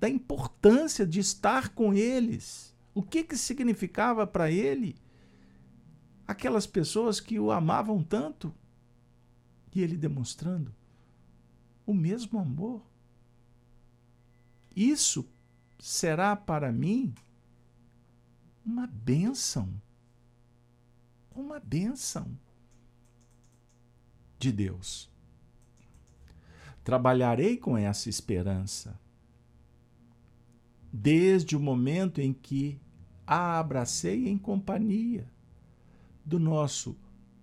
da 0.00 0.08
importância 0.08 1.06
de 1.06 1.20
estar 1.20 1.70
com 1.70 1.94
eles. 1.94 2.74
O 2.94 3.02
que, 3.02 3.24
que 3.24 3.36
significava 3.36 4.26
para 4.26 4.50
ele 4.50 4.96
aquelas 6.26 6.66
pessoas 6.66 7.20
que 7.20 7.38
o 7.38 7.50
amavam 7.50 8.02
tanto 8.02 8.54
e 9.74 9.80
ele 9.80 9.96
demonstrando 9.96 10.74
o 11.86 11.92
mesmo 11.92 12.38
amor. 12.38 12.82
Isso 14.74 15.28
será 15.78 16.34
para 16.34 16.72
mim 16.72 17.14
uma 18.64 18.86
bênção. 18.86 19.68
Uma 21.34 21.58
bênção 21.58 22.38
de 24.38 24.52
Deus. 24.52 25.10
Trabalharei 26.84 27.56
com 27.56 27.76
essa 27.76 28.08
esperança 28.08 29.00
desde 30.92 31.56
o 31.56 31.60
momento 31.60 32.20
em 32.20 32.32
que 32.32 32.78
a 33.26 33.58
abracei 33.58 34.28
em 34.28 34.38
companhia 34.38 35.26
do 36.24 36.38
nosso 36.38 36.96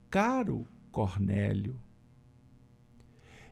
caro 0.09 0.65
Cornélio 0.91 1.77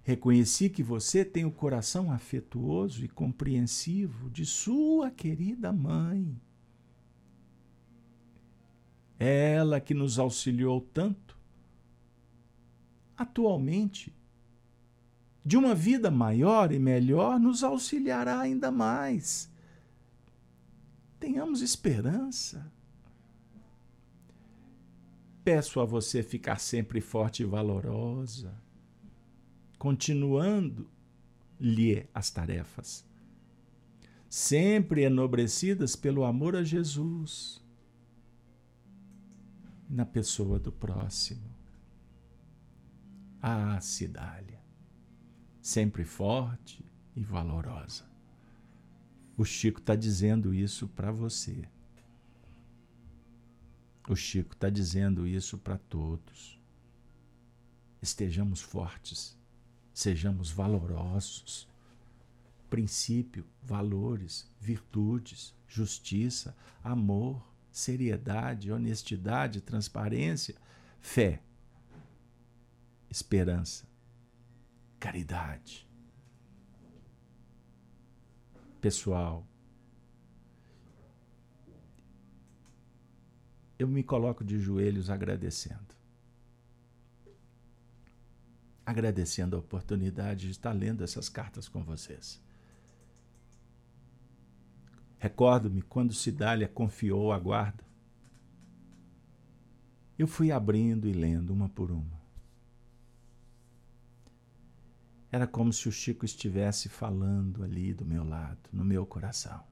Reconheci 0.09 0.71
que 0.71 0.81
você 0.81 1.23
tem 1.23 1.45
o 1.45 1.51
coração 1.51 2.11
afetuoso 2.11 3.05
e 3.05 3.07
compreensivo 3.07 4.27
de 4.31 4.43
sua 4.43 5.11
querida 5.11 5.71
mãe. 5.71 6.35
Ela 9.19 9.79
que 9.79 9.93
nos 9.93 10.17
auxiliou 10.17 10.81
tanto. 10.81 11.37
Atualmente, 13.15 14.11
de 15.45 15.57
uma 15.57 15.73
vida 15.73 16.11
maior 16.11 16.71
e 16.71 16.79
melhor, 16.79 17.39
nos 17.39 17.63
auxiliará 17.63 18.39
ainda 18.39 18.71
mais. 18.71 19.49
Tenhamos 21.19 21.61
esperança. 21.61 22.71
peço 25.49 25.79
a 25.79 25.85
você 25.85 26.21
ficar 26.21 26.59
sempre 26.59 27.01
forte 27.01 27.41
e 27.41 27.45
valorosa, 27.45 28.53
continuando-lhe 29.79 30.87
as 32.13 32.29
tarefas, 32.29 33.03
sempre 34.29 35.01
enobrecidas 35.01 35.95
pelo 35.95 36.23
amor 36.23 36.55
a 36.55 36.63
Jesus 36.63 37.63
na 39.89 40.05
pessoa 40.05 40.59
do 40.59 40.71
próximo. 40.71 41.49
Ah, 43.41 43.81
Cidália, 43.81 44.49
sempre 45.70 46.03
forte 46.03 46.84
e 47.15 47.22
valorosa. 47.22 48.03
O 49.38 49.45
Chico 49.45 49.80
está 49.80 49.95
dizendo 49.95 50.51
isso 50.51 50.88
para 50.88 51.11
você. 51.11 51.63
O 54.07 54.15
Chico 54.15 54.53
está 54.53 54.67
dizendo 54.67 55.28
isso 55.28 55.59
para 55.59 55.78
todos. 55.78 56.59
Estejamos 58.01 58.61
fortes, 58.61 59.38
sejamos 59.93 60.49
valorosos. 60.49 61.67
Princípio, 62.67 63.45
valores, 63.61 64.49
virtudes, 64.59 65.53
justiça, 65.67 66.55
amor, 66.84 67.47
seriedade, 67.72 68.72
honestidade, 68.72 69.61
transparência, 69.61 70.55
fé, 70.99 71.43
esperança, 73.09 73.88
caridade. 75.00 75.88
Pessoal, 78.82 79.47
eu 83.78 83.88
me 83.88 84.04
coloco 84.04 84.43
de 84.43 84.60
joelhos 84.60 85.10
agradecendo. 85.10 85.95
Agradecendo 88.86 89.56
a 89.56 89.60
oportunidade 89.60 90.45
de 90.45 90.52
estar 90.52 90.74
lendo 90.74 91.04
essas 91.04 91.30
cartas 91.30 91.68
com 91.70 91.84
vocês. 91.84 92.41
Recordo-me 95.18 95.82
quando 95.82 96.14
Cidália 96.14 96.68
confiou 96.68 97.32
a 97.32 97.39
guarda. 97.39 97.84
Eu 100.18 100.28
fui 100.28 100.52
abrindo 100.52 101.08
e 101.08 101.14
lendo 101.14 101.54
uma 101.54 101.70
por 101.70 101.91
uma. 101.91 102.18
Era 105.32 105.45
como 105.45 105.71
se 105.71 105.88
o 105.88 105.91
Chico 105.91 106.25
estivesse 106.25 106.89
falando 106.89 107.63
ali 107.63 107.93
do 107.93 108.05
meu 108.05 108.23
lado, 108.23 108.69
no 108.71 108.84
meu 108.84 109.05
coração. 109.05 109.63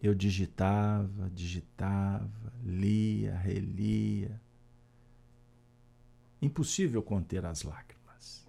Eu 0.00 0.14
digitava, 0.14 1.30
digitava, 1.30 2.52
lia, 2.62 3.36
relia. 3.36 4.40
Impossível 6.40 7.02
conter 7.02 7.44
as 7.44 7.62
lágrimas. 7.62 8.46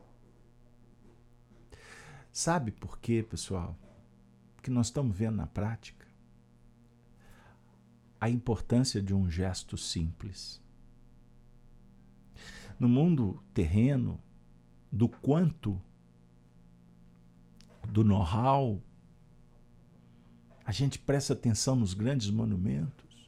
Sabe 2.32 2.72
por 2.72 3.00
quê, 3.00 3.24
pessoal? 3.24 3.78
que 4.64 4.72
nós 4.72 4.88
estamos 4.88 5.16
vendo 5.16 5.36
na 5.36 5.46
prática 5.46 6.08
a 8.20 8.30
importância 8.30 9.02
de 9.02 9.14
um 9.14 9.30
gesto 9.30 9.78
simples. 9.78 10.62
No 12.80 12.88
mundo 12.88 13.44
terreno, 13.54 14.18
do 14.94 15.10
quanto 15.10 15.82
do 17.90 18.04
know-how, 18.04 18.80
a 20.64 20.72
gente 20.72 21.00
presta 21.00 21.34
atenção 21.34 21.76
nos 21.76 21.96
grandes 21.96 22.30
monumentos. 22.30 23.28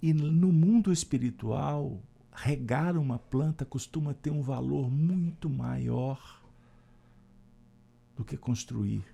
E 0.00 0.14
no 0.14 0.52
mundo 0.52 0.92
espiritual, 0.92 2.00
regar 2.32 2.96
uma 2.96 3.18
planta 3.18 3.64
costuma 3.64 4.14
ter 4.14 4.30
um 4.30 4.42
valor 4.42 4.88
muito 4.88 5.50
maior 5.50 6.40
do 8.16 8.24
que 8.24 8.36
construir 8.36 9.04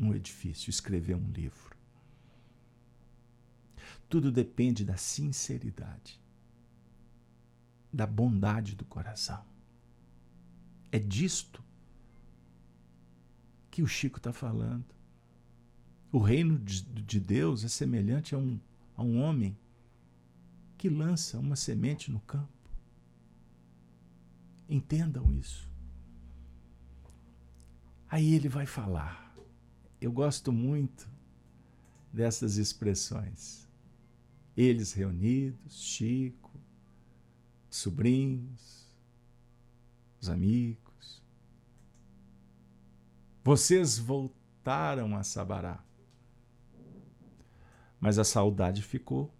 um 0.00 0.12
edifício, 0.12 0.68
escrever 0.68 1.14
um 1.14 1.30
livro. 1.30 1.76
Tudo 4.08 4.32
depende 4.32 4.84
da 4.84 4.96
sinceridade, 4.96 6.20
da 7.94 8.06
bondade 8.06 8.74
do 8.74 8.84
coração. 8.84 9.44
É 10.90 10.98
disto 10.98 11.62
que 13.70 13.82
o 13.82 13.86
Chico 13.86 14.18
está 14.18 14.32
falando. 14.32 14.84
O 16.12 16.18
reino 16.18 16.58
de 16.58 17.20
Deus 17.20 17.64
é 17.64 17.68
semelhante 17.68 18.34
a 18.34 18.38
um, 18.38 18.58
a 18.96 19.02
um 19.02 19.20
homem 19.20 19.56
que 20.76 20.88
lança 20.88 21.38
uma 21.38 21.56
semente 21.56 22.10
no 22.10 22.20
campo. 22.20 22.48
Entendam 24.68 25.32
isso. 25.32 25.68
Aí 28.08 28.34
ele 28.34 28.48
vai 28.48 28.66
falar 28.66 29.24
eu 30.04 30.12
gosto 30.12 30.52
muito 30.52 31.08
dessas 32.12 32.58
expressões. 32.58 33.66
Eles 34.54 34.92
reunidos, 34.92 35.82
Chico, 35.82 36.43
sobrinhos, 37.74 38.88
os 40.20 40.28
amigos. 40.28 41.20
Vocês 43.42 43.98
voltaram 43.98 45.16
a 45.16 45.24
Sabará. 45.24 45.84
Mas 47.98 48.16
a 48.16 48.24
saudade 48.24 48.80
ficou. 48.80 49.34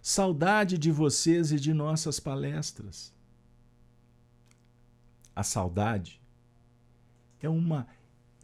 Saudade 0.00 0.78
de 0.78 0.90
vocês 0.90 1.52
e 1.52 1.60
de 1.60 1.74
nossas 1.74 2.18
palestras. 2.18 3.14
A 5.36 5.42
saudade 5.42 6.22
é 7.38 7.50
uma 7.50 7.86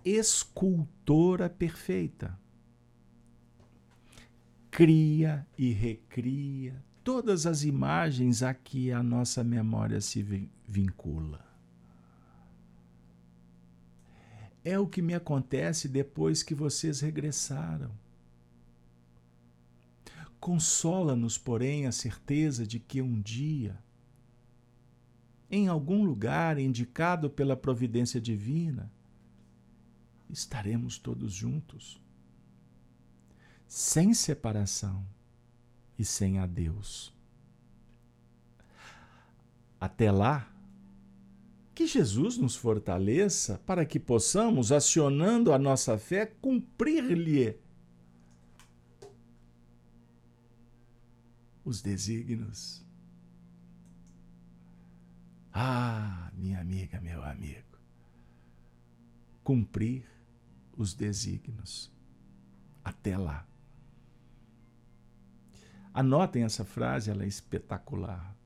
escultora 0.05 1.49
perfeita. 1.49 2.39
Cria 4.71 5.47
e 5.57 5.73
recria 5.73 6.85
todas 7.07 7.47
as 7.47 7.63
imagens 7.63 8.43
a 8.43 8.53
que 8.53 8.91
a 8.91 9.01
nossa 9.01 9.45
memória 9.45 10.01
se 10.01 10.51
vincula. 10.67 11.47
É 14.65 14.77
o 14.77 14.89
que 14.89 15.01
me 15.01 15.15
acontece 15.15 15.87
depois 15.87 16.43
que 16.43 16.53
vocês 16.53 16.99
regressaram. 16.99 17.93
Consola-nos, 20.41 21.39
porém, 21.39 21.87
a 21.87 21.93
certeza 21.93 22.67
de 22.67 22.81
que 22.81 23.01
um 23.01 23.21
dia, 23.21 23.79
em 25.49 25.69
algum 25.69 26.05
lugar 26.05 26.59
indicado 26.59 27.31
pela 27.31 27.57
providência 27.57 28.21
divina, 28.21 28.91
estaremos 30.29 30.99
todos 30.99 31.33
juntos, 31.33 32.03
sem 33.69 34.13
separação 34.13 35.07
e 35.99 36.05
sem 36.05 36.39
adeus. 36.39 37.15
Até 39.81 40.11
lá, 40.11 40.51
que 41.75 41.87
Jesus 41.87 42.39
nos 42.39 42.57
fortaleça 42.57 43.61
para 43.67 43.85
que 43.85 44.01
possamos, 44.01 44.73
acionando 44.73 45.53
a 45.53 45.59
nossa 45.59 45.99
fé, 45.99 46.25
cumprir-lhe 46.25 47.59
os 51.63 51.83
desígnios. 51.83 52.83
Ah, 55.53 56.31
minha 56.35 56.61
amiga, 56.61 57.01
meu 57.01 57.23
amigo, 57.25 57.79
cumprir 59.43 60.05
os 60.77 60.95
desígnios. 60.95 61.93
Até 62.85 63.19
lá. 63.19 63.47
Anotem 65.97 66.45
essa 66.45 66.63
frase, 66.63 67.11
ela 67.11 67.25
é 67.25 67.27
espetacular. 67.27 68.37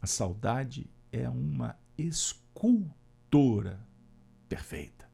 A 0.00 0.06
saudade 0.06 0.90
é 1.12 1.28
uma 1.28 1.78
escultora 1.98 3.78
perfeita. 4.48 5.06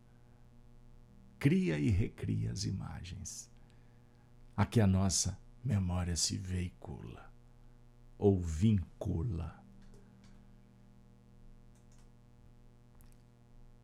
Cria 1.36 1.76
e 1.76 1.90
recria 1.90 2.52
as 2.52 2.62
imagens 2.62 3.50
a 4.56 4.64
que 4.64 4.80
a 4.80 4.86
nossa 4.86 5.36
memória 5.64 6.14
se 6.14 6.38
veicula 6.38 7.28
ou 8.16 8.40
vincula. 8.40 9.60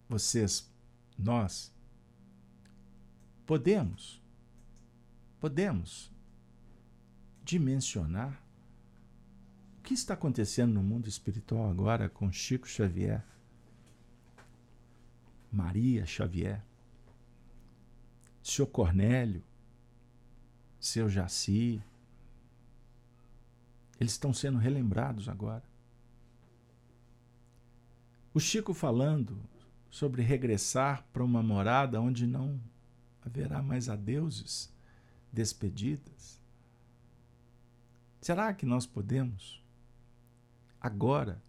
Vocês, 0.09 0.72
nós, 1.18 1.74
Podemos, 3.51 4.22
podemos 5.41 6.09
dimensionar 7.51 8.40
o 9.78 9.82
que 9.82 9.92
está 9.92 10.14
acontecendo 10.14 10.74
no 10.74 10.82
mundo 10.82 11.09
espiritual 11.09 11.68
agora 11.68 12.09
com 12.09 12.30
Chico 12.30 12.68
Xavier, 12.68 13.24
Maria 15.51 16.07
Xavier, 16.07 16.64
Sr. 18.40 18.66
Cornélio, 18.66 19.42
seu 20.78 21.09
Jaci. 21.09 21.82
Eles 23.98 24.12
estão 24.12 24.32
sendo 24.32 24.59
relembrados 24.59 25.28
agora. 25.28 25.64
O 28.32 28.38
Chico 28.38 28.72
falando 28.72 29.36
sobre 29.90 30.22
regressar 30.22 31.05
para 31.12 31.24
uma 31.24 31.42
morada 31.42 32.01
onde 32.01 32.28
não 32.28 32.61
haverá 33.26 33.61
mais 33.61 33.88
adeuses, 33.88 34.72
despedidas. 35.32 36.39
Será 38.20 38.52
que 38.52 38.66
nós 38.66 38.86
podemos, 38.86 39.62
agora, 40.80 41.42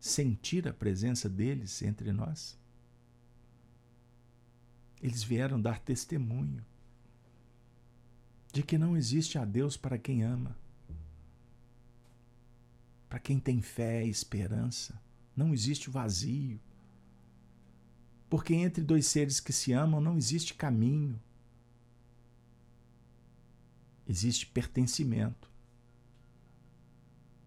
sentir 0.00 0.66
a 0.66 0.72
presença 0.72 1.28
deles 1.28 1.82
entre 1.82 2.12
nós? 2.12 2.58
Eles 5.00 5.22
vieram 5.22 5.60
dar 5.60 5.78
testemunho 5.78 6.64
de 8.52 8.62
que 8.62 8.76
não 8.78 8.96
existe 8.96 9.38
adeus 9.38 9.76
para 9.76 9.98
quem 9.98 10.22
ama, 10.24 10.56
para 13.08 13.18
quem 13.18 13.38
tem 13.38 13.60
fé 13.60 14.04
e 14.04 14.10
esperança. 14.10 15.00
Não 15.36 15.52
existe 15.52 15.90
vazio. 15.90 16.58
Porque 18.28 18.54
entre 18.54 18.82
dois 18.82 19.06
seres 19.06 19.38
que 19.38 19.52
se 19.52 19.72
amam 19.72 20.00
não 20.00 20.16
existe 20.16 20.54
caminho. 20.54 21.20
Existe 24.08 24.46
pertencimento. 24.46 25.50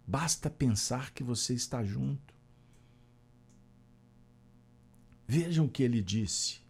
Basta 0.06 0.50
pensar 0.50 1.12
que 1.12 1.22
você 1.22 1.54
está 1.54 1.82
junto. 1.84 2.34
Vejam 5.26 5.66
o 5.66 5.70
que 5.70 5.82
ele 5.82 6.02
disse. 6.02 6.60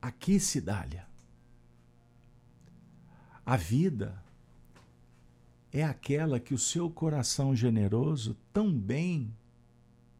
Aqui, 0.00 0.40
Cidália, 0.40 1.06
a 3.44 3.56
vida 3.56 4.20
é 5.70 5.84
aquela 5.84 6.40
que 6.40 6.54
o 6.54 6.58
seu 6.58 6.90
coração 6.90 7.54
generoso 7.54 8.36
tão 8.52 8.72
bem, 8.72 9.36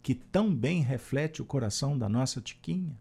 que 0.02 0.14
tão 0.14 0.54
bem 0.54 0.82
reflete 0.82 1.42
o 1.42 1.46
coração 1.46 1.98
da 1.98 2.08
nossa 2.08 2.40
Tiquinha, 2.40 3.00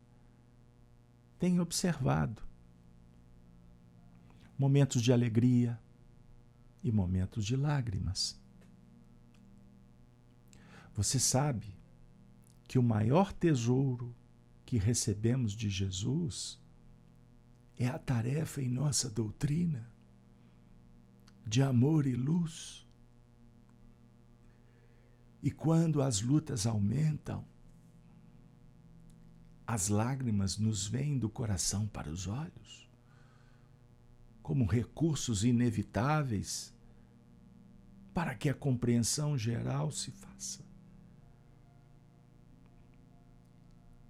tem 1.37 1.59
observado. 1.59 2.41
Momentos 4.61 5.01
de 5.01 5.11
alegria 5.11 5.81
e 6.83 6.91
momentos 6.91 7.43
de 7.47 7.55
lágrimas. 7.55 8.39
Você 10.95 11.19
sabe 11.19 11.75
que 12.67 12.77
o 12.77 12.83
maior 12.83 13.33
tesouro 13.33 14.15
que 14.63 14.77
recebemos 14.77 15.53
de 15.53 15.67
Jesus 15.67 16.61
é 17.75 17.87
a 17.87 17.97
tarefa 17.97 18.61
em 18.61 18.69
nossa 18.69 19.09
doutrina 19.09 19.91
de 21.43 21.63
amor 21.63 22.05
e 22.05 22.13
luz. 22.13 22.87
E 25.41 25.49
quando 25.49 26.03
as 26.03 26.21
lutas 26.21 26.67
aumentam, 26.67 27.43
as 29.65 29.87
lágrimas 29.87 30.59
nos 30.59 30.85
vêm 30.85 31.17
do 31.17 31.31
coração 31.31 31.87
para 31.87 32.11
os 32.11 32.27
olhos, 32.27 32.80
como 34.41 34.65
recursos 34.65 35.43
inevitáveis 35.43 36.73
para 38.13 38.35
que 38.35 38.49
a 38.49 38.53
compreensão 38.53 39.37
geral 39.37 39.91
se 39.91 40.11
faça. 40.11 40.63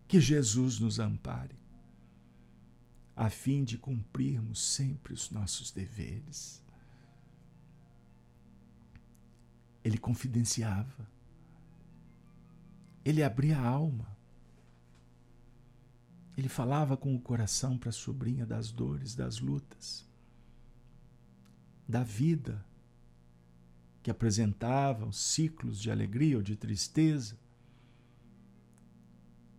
Que 0.08 0.20
Jesus 0.20 0.80
nos 0.80 1.00
ampare 1.00 1.62
a 3.16 3.30
fim 3.30 3.64
de 3.64 3.78
cumprirmos 3.78 4.60
sempre 4.60 5.14
os 5.14 5.30
nossos 5.30 5.72
deveres. 5.72 6.64
Ele 9.84 9.98
confidenciava. 9.98 11.08
Ele 13.04 13.24
abria 13.24 13.58
a 13.58 13.68
alma. 13.68 14.18
Ele 16.38 16.50
falava 16.50 16.96
com 16.98 17.16
o 17.16 17.22
coração 17.22 17.78
para 17.78 17.90
a 17.90 17.94
sobrinha 17.94 18.46
das 18.46 18.72
dores, 18.72 19.16
das 19.16 19.40
lutas, 19.40 20.08
da 21.92 22.04
vida, 22.04 22.66
que 24.02 24.10
apresentava 24.10 25.12
ciclos 25.12 25.80
de 25.80 25.92
alegria 25.92 26.38
ou 26.38 26.42
de 26.42 26.56
tristeza, 26.56 27.38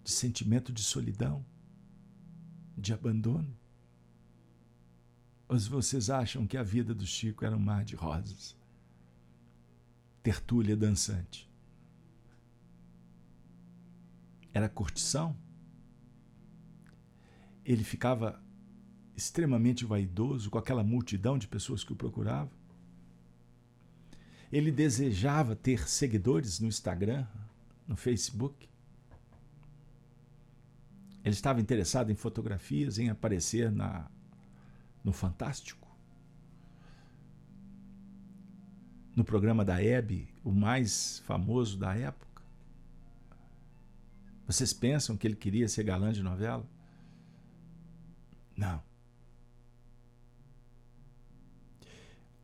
de 0.02 0.10
sentimento 0.10 0.72
de 0.72 0.82
solidão 0.82 1.44
de 2.76 2.92
abandono? 2.94 3.54
Ou 5.46 5.58
vocês 5.58 6.08
acham 6.08 6.46
que 6.46 6.56
a 6.56 6.62
vida 6.62 6.94
do 6.94 7.06
Chico 7.06 7.44
era 7.44 7.54
um 7.54 7.60
mar 7.60 7.84
de 7.84 7.94
rosas? 7.94 8.56
Tertúlia 10.22 10.74
dançante. 10.74 11.48
Era 14.54 14.70
curtição? 14.70 15.36
Ele 17.62 17.84
ficava 17.84 18.42
extremamente 19.16 19.84
vaidoso 19.84 20.50
com 20.50 20.58
aquela 20.58 20.82
multidão 20.82 21.38
de 21.38 21.46
pessoas 21.48 21.84
que 21.84 21.92
o 21.92 21.96
procuravam? 21.96 22.50
Ele 24.50 24.70
desejava 24.70 25.56
ter 25.56 25.88
seguidores 25.88 26.60
no 26.60 26.68
Instagram, 26.68 27.26
no 27.88 27.96
Facebook? 27.96 28.68
Ele 31.24 31.34
estava 31.34 31.60
interessado 31.60 32.10
em 32.10 32.14
fotografias, 32.14 32.98
em 32.98 33.08
aparecer 33.08 33.70
na, 33.70 34.10
no 35.04 35.12
Fantástico. 35.12 35.88
No 39.14 39.24
programa 39.24 39.64
da 39.64 39.82
Hebe, 39.82 40.28
o 40.42 40.50
mais 40.50 41.20
famoso 41.20 41.78
da 41.78 41.94
época. 41.94 42.42
Vocês 44.46 44.72
pensam 44.72 45.16
que 45.16 45.26
ele 45.26 45.36
queria 45.36 45.68
ser 45.68 45.84
galã 45.84 46.12
de 46.12 46.22
novela? 46.22 46.66
Não. 48.56 48.82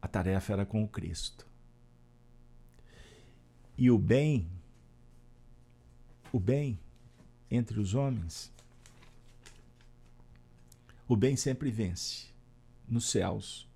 A 0.09 0.11
tarefa 0.11 0.55
era 0.55 0.65
com 0.65 0.89
Cristo. 0.89 1.47
E 3.77 3.91
o 3.91 3.99
bem, 3.99 4.51
o 6.33 6.41
bem 6.41 6.81
entre 7.51 7.79
os 7.79 7.93
homens, 7.93 8.51
o 11.07 11.15
bem 11.15 11.37
sempre 11.37 11.71
vence 11.71 12.29
nos 12.89 13.11
céus, 13.11 13.69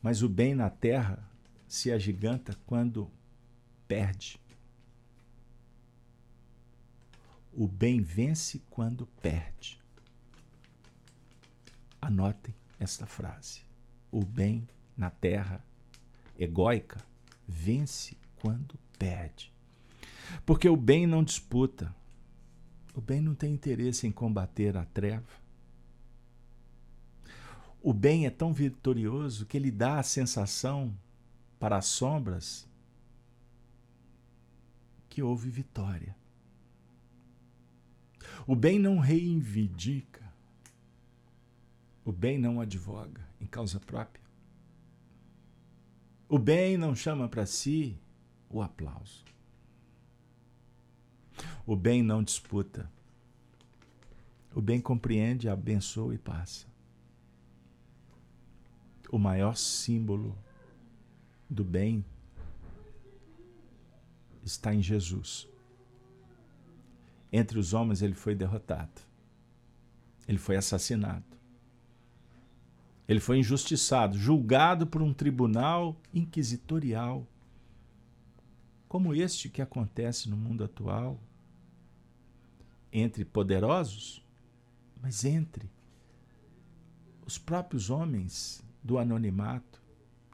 mas 0.00 0.22
o 0.22 0.28
bem 0.28 0.54
na 0.54 0.70
terra 0.70 1.28
se 1.66 1.90
agiganta 1.90 2.56
quando 2.64 3.10
perde. 3.88 4.40
O 7.52 7.66
bem 7.66 8.00
vence 8.00 8.62
quando 8.70 9.08
perde. 9.20 9.76
Anotem 12.00 12.54
esta 12.78 13.06
frase. 13.06 13.62
O 14.12 14.24
bem 14.24 14.68
na 14.96 15.10
terra 15.10 15.64
egóica 16.38 17.04
vence 17.46 18.16
quando 18.36 18.78
perde. 18.98 19.52
Porque 20.46 20.68
o 20.68 20.76
bem 20.76 21.06
não 21.06 21.22
disputa. 21.22 21.94
O 22.94 23.00
bem 23.00 23.20
não 23.20 23.34
tem 23.34 23.52
interesse 23.52 24.06
em 24.06 24.12
combater 24.12 24.76
a 24.76 24.84
treva 24.84 25.44
o 27.84 27.92
bem 27.92 28.24
é 28.24 28.30
tão 28.30 28.50
vitorioso 28.50 29.44
que 29.44 29.58
ele 29.58 29.70
dá 29.70 29.98
a 29.98 30.02
sensação 30.02 30.96
para 31.60 31.76
as 31.76 31.84
sombras 31.84 32.66
que 35.06 35.22
houve 35.22 35.50
vitória. 35.50 36.16
O 38.46 38.56
bem 38.56 38.78
não 38.78 38.98
reivindica, 38.98 40.24
o 42.06 42.10
bem 42.10 42.38
não 42.38 42.58
advoga 42.58 43.20
em 43.38 43.44
causa 43.44 43.78
própria. 43.78 44.23
O 46.34 46.38
bem 46.38 46.76
não 46.76 46.94
chama 46.94 47.28
para 47.28 47.46
si 47.46 47.96
o 48.50 48.60
aplauso. 48.60 49.24
O 51.66 51.76
bem 51.76 52.02
não 52.02 52.22
disputa. 52.22 52.90
O 54.54 54.60
bem 54.60 54.80
compreende, 54.80 55.48
abençoa 55.48 56.14
e 56.14 56.18
passa 56.18 56.74
o 59.14 59.18
maior 59.18 59.56
símbolo 59.56 60.36
do 61.48 61.62
bem 61.62 62.04
está 64.44 64.74
em 64.74 64.82
Jesus. 64.82 65.48
Entre 67.32 67.56
os 67.56 67.72
homens 67.72 68.02
ele 68.02 68.14
foi 68.14 68.34
derrotado. 68.34 69.00
Ele 70.26 70.38
foi 70.38 70.56
assassinado. 70.56 71.33
Ele 73.06 73.20
foi 73.20 73.38
injustiçado, 73.38 74.16
julgado 74.16 74.86
por 74.86 75.02
um 75.02 75.12
tribunal 75.12 75.96
inquisitorial, 76.12 77.26
como 78.88 79.14
este 79.14 79.48
que 79.48 79.60
acontece 79.60 80.30
no 80.30 80.36
mundo 80.36 80.64
atual, 80.64 81.20
entre 82.92 83.24
poderosos, 83.24 84.24
mas 85.02 85.24
entre 85.24 85.70
os 87.26 87.36
próprios 87.36 87.90
homens 87.90 88.64
do 88.82 88.98
anonimato 88.98 89.82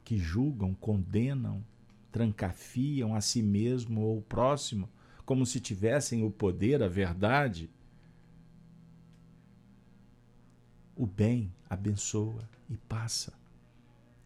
que 0.04 0.18
julgam, 0.18 0.74
condenam, 0.74 1.64
trancafiam 2.12 3.14
a 3.14 3.20
si 3.20 3.42
mesmo 3.42 4.00
ou 4.00 4.18
o 4.18 4.22
próximo 4.22 4.88
como 5.24 5.46
se 5.46 5.60
tivessem 5.60 6.24
o 6.24 6.30
poder, 6.30 6.82
a 6.82 6.88
verdade. 6.88 7.70
O 10.96 11.06
bem 11.06 11.52
abençoa 11.68 12.48
e 12.70 12.76
passa. 12.76 13.32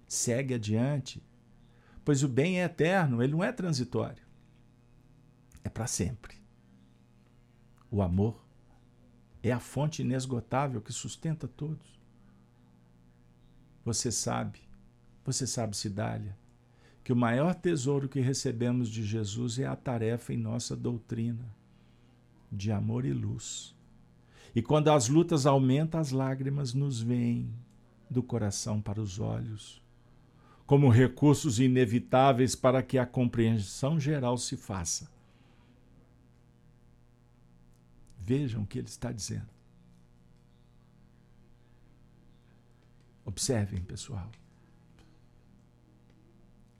Segue 0.06 0.54
adiante, 0.54 1.22
pois 2.04 2.22
o 2.22 2.28
bem 2.28 2.60
é 2.60 2.64
eterno, 2.64 3.22
ele 3.22 3.32
não 3.32 3.42
é 3.42 3.50
transitório. 3.50 4.22
É 5.64 5.68
para 5.70 5.86
sempre. 5.86 6.36
O 7.90 8.02
amor 8.02 8.44
é 9.42 9.50
a 9.50 9.58
fonte 9.58 10.02
inesgotável 10.02 10.80
que 10.80 10.92
sustenta 10.92 11.48
todos. 11.48 11.98
Você 13.84 14.12
sabe, 14.12 14.60
você 15.24 15.46
sabe, 15.46 15.76
Cidália, 15.76 16.36
que 17.02 17.12
o 17.12 17.16
maior 17.16 17.54
tesouro 17.54 18.08
que 18.08 18.20
recebemos 18.20 18.88
de 18.88 19.04
Jesus 19.04 19.58
é 19.58 19.66
a 19.66 19.76
tarefa 19.76 20.32
em 20.32 20.36
nossa 20.36 20.76
doutrina 20.76 21.54
de 22.50 22.70
amor 22.70 23.04
e 23.04 23.12
luz. 23.12 23.74
E 24.54 24.62
quando 24.62 24.88
as 24.88 25.08
lutas 25.08 25.46
aumentam, 25.46 26.00
as 26.00 26.10
lágrimas 26.10 26.72
nos 26.72 27.00
vêm 27.00 27.52
do 28.14 28.22
coração 28.22 28.80
para 28.80 29.00
os 29.00 29.18
olhos, 29.18 29.82
como 30.66 30.88
recursos 30.88 31.58
inevitáveis 31.58 32.54
para 32.54 32.82
que 32.82 32.96
a 32.96 33.04
compreensão 33.04 34.00
geral 34.00 34.38
se 34.38 34.56
faça. 34.56 35.10
Vejam 38.18 38.62
o 38.62 38.66
que 38.66 38.78
ele 38.78 38.88
está 38.88 39.12
dizendo. 39.12 39.48
Observem, 43.26 43.82
pessoal 43.82 44.30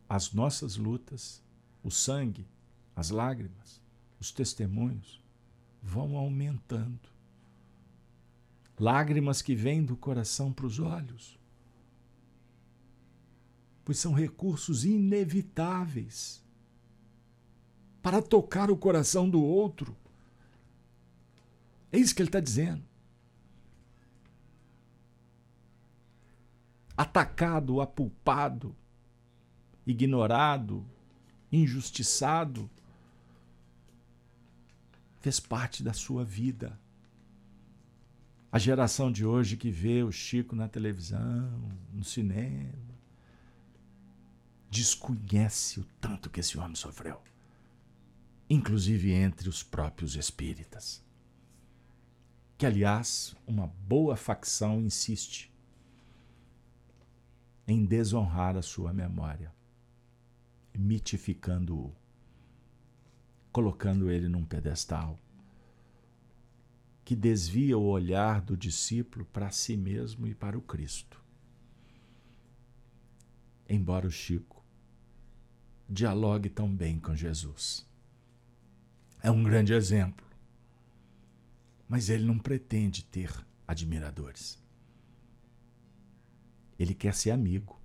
as 0.08 0.32
nossas 0.32 0.76
lutas, 0.76 1.42
o 1.82 1.90
sangue, 1.90 2.46
as 2.94 3.10
lágrimas, 3.10 3.80
os 4.20 4.30
testemunhos 4.30 5.20
vão 5.82 6.16
aumentando. 6.16 7.13
Lágrimas 8.84 9.40
que 9.40 9.54
vêm 9.54 9.82
do 9.82 9.96
coração 9.96 10.52
para 10.52 10.66
os 10.66 10.78
olhos, 10.78 11.38
pois 13.82 13.98
são 13.98 14.12
recursos 14.12 14.84
inevitáveis 14.84 16.44
para 18.02 18.20
tocar 18.20 18.70
o 18.70 18.76
coração 18.76 19.26
do 19.26 19.42
outro. 19.42 19.96
É 21.90 21.98
isso 21.98 22.14
que 22.14 22.20
ele 22.20 22.28
está 22.28 22.40
dizendo. 22.40 22.84
Atacado, 26.94 27.80
apulpado, 27.80 28.76
ignorado, 29.86 30.84
injustiçado, 31.50 32.68
fez 35.20 35.40
parte 35.40 35.82
da 35.82 35.94
sua 35.94 36.22
vida. 36.22 36.78
A 38.54 38.58
geração 38.60 39.10
de 39.10 39.26
hoje 39.26 39.56
que 39.56 39.68
vê 39.68 40.04
o 40.04 40.12
Chico 40.12 40.54
na 40.54 40.68
televisão, 40.68 41.50
no 41.92 42.04
cinema, 42.04 42.72
desconhece 44.70 45.80
o 45.80 45.84
tanto 46.00 46.30
que 46.30 46.38
esse 46.38 46.56
homem 46.56 46.76
sofreu, 46.76 47.20
inclusive 48.48 49.10
entre 49.10 49.48
os 49.48 49.64
próprios 49.64 50.14
espíritas. 50.14 51.04
Que, 52.56 52.64
aliás, 52.64 53.34
uma 53.44 53.66
boa 53.66 54.14
facção 54.14 54.80
insiste 54.80 55.52
em 57.66 57.84
desonrar 57.84 58.56
a 58.56 58.62
sua 58.62 58.92
memória 58.92 59.52
mitificando-o, 60.72 61.92
colocando 63.50 64.08
ele 64.08 64.28
num 64.28 64.44
pedestal, 64.44 65.18
que 67.04 67.14
desvia 67.14 67.76
o 67.76 67.84
olhar 67.84 68.40
do 68.40 68.56
discípulo 68.56 69.24
para 69.26 69.50
si 69.50 69.76
mesmo 69.76 70.26
e 70.26 70.34
para 70.34 70.56
o 70.56 70.62
Cristo. 70.62 71.22
Embora 73.68 74.06
o 74.06 74.10
Chico 74.10 74.64
dialogue 75.88 76.48
tão 76.48 76.74
bem 76.74 76.98
com 76.98 77.14
Jesus. 77.14 77.86
É 79.22 79.30
um 79.30 79.42
grande 79.42 79.72
exemplo. 79.72 80.26
Mas 81.88 82.08
ele 82.08 82.24
não 82.24 82.38
pretende 82.38 83.04
ter 83.04 83.30
admiradores. 83.66 84.58
Ele 86.78 86.94
quer 86.94 87.14
ser 87.14 87.30
amigo. 87.30 87.80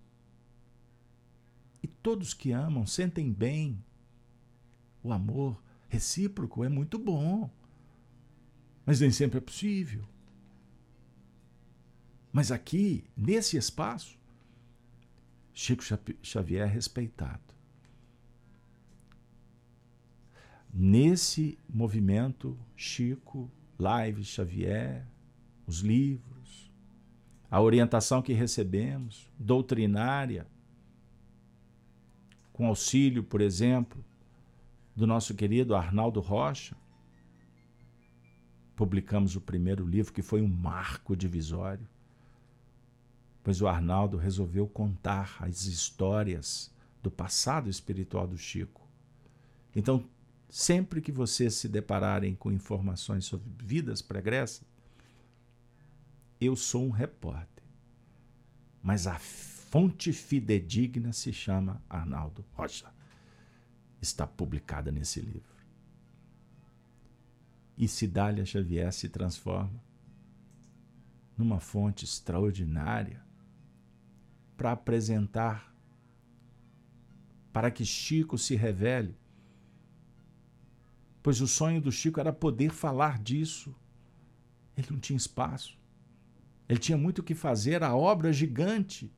E 1.83 1.87
todos 1.87 2.33
que 2.33 2.51
amam 2.51 2.85
sentem 2.85 3.31
bem. 3.31 3.83
O 5.03 5.11
amor 5.11 5.61
recíproco 5.87 6.63
é 6.63 6.69
muito 6.69 6.97
bom. 6.97 7.49
Mas 8.89 8.99
nem 8.99 9.11
sempre 9.11 9.37
é 9.37 9.39
possível. 9.39 10.03
Mas 12.33 12.51
aqui, 12.51 13.03
nesse 13.15 13.55
espaço, 13.55 14.17
Chico 15.53 15.83
Xavier 16.23 16.67
é 16.67 16.71
respeitado. 16.71 17.53
Nesse 20.73 21.55
movimento, 21.69 22.57
Chico, 22.75 23.47
Live 23.77 24.23
Xavier, 24.23 25.05
os 25.67 25.81
livros, 25.81 26.71
a 27.51 27.61
orientação 27.61 28.23
que 28.23 28.33
recebemos, 28.33 29.31
doutrinária, 29.37 30.47
com 32.51 32.65
auxílio, 32.65 33.23
por 33.23 33.39
exemplo, 33.39 34.03
do 34.95 35.05
nosso 35.05 35.35
querido 35.35 35.75
Arnaldo 35.75 36.19
Rocha. 36.19 36.75
Publicamos 38.79 39.35
o 39.35 39.41
primeiro 39.41 39.85
livro, 39.85 40.13
que 40.13 40.21
foi 40.21 40.41
um 40.41 40.47
marco 40.47 41.13
divisório, 41.13 41.85
pois 43.43 43.61
o 43.61 43.67
Arnaldo 43.67 44.15
resolveu 44.15 44.65
contar 44.69 45.35
as 45.41 45.65
histórias 45.65 46.71
do 47.03 47.11
passado 47.11 47.69
espiritual 47.69 48.25
do 48.25 48.37
Chico. 48.37 48.87
Então, 49.75 50.07
sempre 50.47 51.01
que 51.01 51.11
vocês 51.11 51.55
se 51.55 51.67
depararem 51.67 52.33
com 52.35 52.53
informações 52.53 53.25
sobre 53.25 53.51
vidas 53.61 54.01
pregressas, 54.01 54.63
eu 56.39 56.55
sou 56.55 56.85
um 56.85 56.89
repórter. 56.89 57.65
Mas 58.81 59.07
a 59.07 59.19
fonte 59.19 60.13
fidedigna 60.13 61.11
se 61.11 61.33
chama 61.33 61.83
Arnaldo 61.89 62.45
Rocha. 62.53 62.89
Está 64.01 64.25
publicada 64.25 64.89
nesse 64.89 65.19
livro. 65.19 65.58
E 67.79 67.87
Cidália 67.87 68.45
Xavier 68.45 68.93
se 68.93 69.09
transforma 69.09 69.81
numa 71.35 71.59
fonte 71.59 72.05
extraordinária 72.05 73.23
para 74.55 74.73
apresentar, 74.73 75.73
para 77.51 77.71
que 77.71 77.83
Chico 77.83 78.37
se 78.37 78.55
revele. 78.55 79.17
Pois 81.23 81.41
o 81.41 81.47
sonho 81.47 81.81
do 81.81 81.91
Chico 81.91 82.19
era 82.19 82.31
poder 82.31 82.69
falar 82.69 83.17
disso. 83.17 83.73
Ele 84.75 84.87
não 84.91 84.99
tinha 84.99 85.17
espaço. 85.17 85.79
Ele 86.67 86.79
tinha 86.79 86.97
muito 86.97 87.19
o 87.19 87.23
que 87.23 87.33
fazer, 87.33 87.81
a 87.81 87.95
obra 87.95 88.31
gigante 88.33 89.11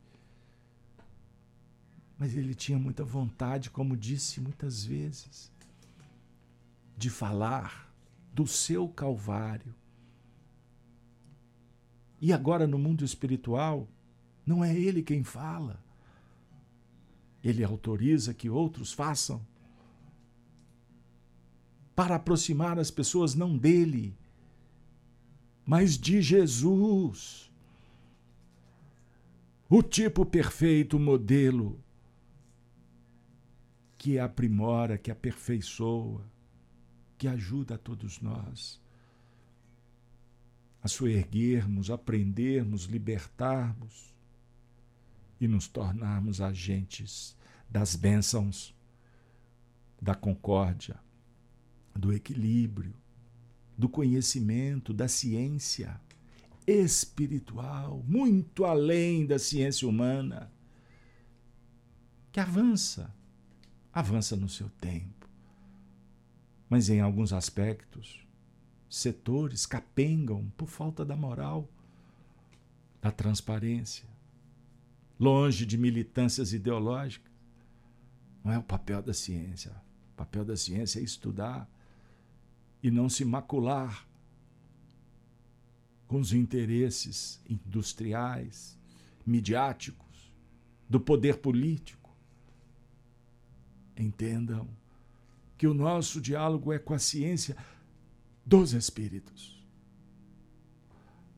mas 2.21 2.37
ele 2.37 2.53
tinha 2.53 2.77
muita 2.77 3.03
vontade, 3.03 3.71
como 3.71 3.97
disse 3.97 4.39
muitas 4.39 4.85
vezes, 4.85 5.51
de 6.95 7.09
falar 7.09 7.90
do 8.33 8.47
seu 8.47 8.87
Calvário. 8.87 9.73
E 12.19 12.31
agora 12.31 12.67
no 12.67 12.77
mundo 12.77 13.03
espiritual, 13.03 13.87
não 14.45 14.63
é 14.63 14.75
ele 14.75 15.01
quem 15.01 15.23
fala. 15.23 15.83
Ele 17.43 17.63
autoriza 17.63 18.33
que 18.33 18.49
outros 18.49 18.93
façam 18.93 19.45
para 21.95 22.15
aproximar 22.15 22.79
as 22.79 22.89
pessoas 22.89 23.35
não 23.35 23.57
dele, 23.57 24.15
mas 25.65 25.97
de 25.97 26.21
Jesus. 26.21 27.51
O 29.69 29.81
tipo 29.81 30.25
perfeito 30.25 30.99
modelo 30.99 31.79
que 33.97 34.17
aprimora, 34.17 34.97
que 34.97 35.11
aperfeiçoa, 35.11 36.25
que 37.21 37.27
ajuda 37.27 37.75
a 37.75 37.77
todos 37.77 38.19
nós 38.19 38.81
a 40.81 40.87
soerguermos, 40.87 41.91
aprendermos, 41.91 42.85
libertarmos 42.85 44.11
e 45.39 45.47
nos 45.47 45.67
tornarmos 45.67 46.41
agentes 46.41 47.37
das 47.69 47.95
bênçãos, 47.95 48.73
da 50.01 50.15
concórdia, 50.15 50.99
do 51.95 52.11
equilíbrio, 52.11 52.95
do 53.77 53.87
conhecimento, 53.87 54.91
da 54.91 55.07
ciência. 55.07 56.01
espiritual, 56.65 58.03
muito 58.07 58.65
além 58.65 59.27
da 59.27 59.37
ciência 59.37 59.87
humana, 59.87 60.51
que 62.31 62.39
avança, 62.39 63.13
avança 63.93 64.35
no 64.35 64.49
seu 64.49 64.69
tempo. 64.71 65.20
Mas 66.71 66.87
em 66.87 67.01
alguns 67.01 67.33
aspectos, 67.33 68.25
setores 68.89 69.65
capengam 69.65 70.49
por 70.55 70.69
falta 70.69 71.03
da 71.03 71.17
moral, 71.17 71.69
da 73.01 73.11
transparência, 73.11 74.07
longe 75.19 75.65
de 75.65 75.77
militâncias 75.77 76.53
ideológicas. 76.53 77.29
Não 78.41 78.53
é 78.53 78.57
o 78.57 78.63
papel 78.63 79.01
da 79.01 79.13
ciência. 79.13 79.73
O 80.13 80.15
papel 80.15 80.45
da 80.45 80.55
ciência 80.55 81.01
é 81.01 81.03
estudar 81.03 81.69
e 82.81 82.89
não 82.89 83.09
se 83.09 83.25
macular 83.25 84.07
com 86.07 86.21
os 86.21 86.31
interesses 86.31 87.41
industriais, 87.49 88.79
midiáticos, 89.25 90.31
do 90.89 91.01
poder 91.01 91.39
político. 91.39 92.15
Entendam 93.97 94.69
que 95.61 95.67
o 95.67 95.75
nosso 95.75 96.19
diálogo 96.19 96.73
é 96.73 96.79
com 96.79 96.91
a 96.91 96.97
ciência 96.97 97.55
dos 98.43 98.73
espíritos. 98.73 99.63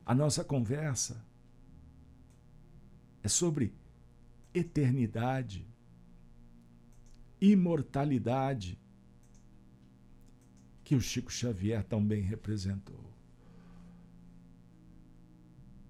A 0.06 0.16
nossa 0.16 0.46
conversa 0.46 1.22
é 3.22 3.28
sobre 3.28 3.76
eternidade, 4.54 5.68
imortalidade, 7.42 8.80
que 10.86 10.96
o 10.96 11.02
Chico 11.02 11.30
Xavier 11.30 11.84
também 11.84 12.22
representou. 12.22 13.04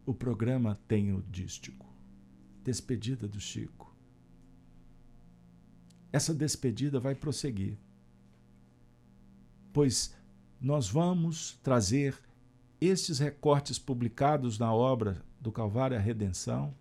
O 0.08 0.14
programa 0.16 0.82
tem 0.88 1.14
o 1.14 1.22
dístico 1.22 1.86
Despedida 2.64 3.28
do 3.28 3.40
Chico. 3.40 3.96
Essa 6.12 6.34
despedida 6.34 7.00
vai 7.00 7.14
prosseguir, 7.14 7.78
pois 9.74 10.16
nós 10.62 10.88
vamos 10.88 11.60
trazer 11.64 12.18
estes 12.80 13.20
recortes 13.20 13.80
publicados 13.80 14.60
na 14.60 14.74
obra 14.74 15.22
do 15.42 15.52
Calvário 15.52 15.98
a 15.98 16.00
Redenção, 16.00 16.74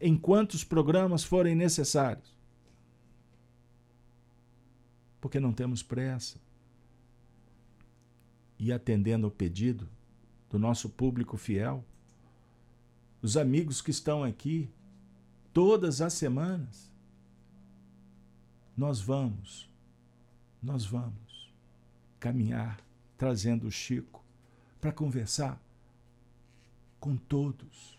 enquanto 0.00 0.52
os 0.52 0.62
programas 0.62 1.24
forem 1.24 1.56
necessários. 1.56 2.36
Porque 5.20 5.40
não 5.40 5.52
temos 5.52 5.82
pressa. 5.82 6.40
E 8.58 8.72
atendendo 8.72 9.26
ao 9.26 9.30
pedido 9.30 9.88
do 10.50 10.58
nosso 10.58 10.88
público 10.88 11.36
fiel, 11.36 11.84
os 13.20 13.36
amigos 13.36 13.80
que 13.80 13.90
estão 13.90 14.22
aqui 14.22 14.68
todas 15.52 16.00
as 16.00 16.12
semanas, 16.12 16.92
nós 18.76 19.00
vamos, 19.00 19.71
nós 20.62 20.84
vamos 20.84 21.52
caminhar 22.20 22.80
trazendo 23.18 23.66
o 23.66 23.70
Chico 23.70 24.24
para 24.80 24.92
conversar 24.92 25.60
com 27.00 27.16
todos. 27.16 27.98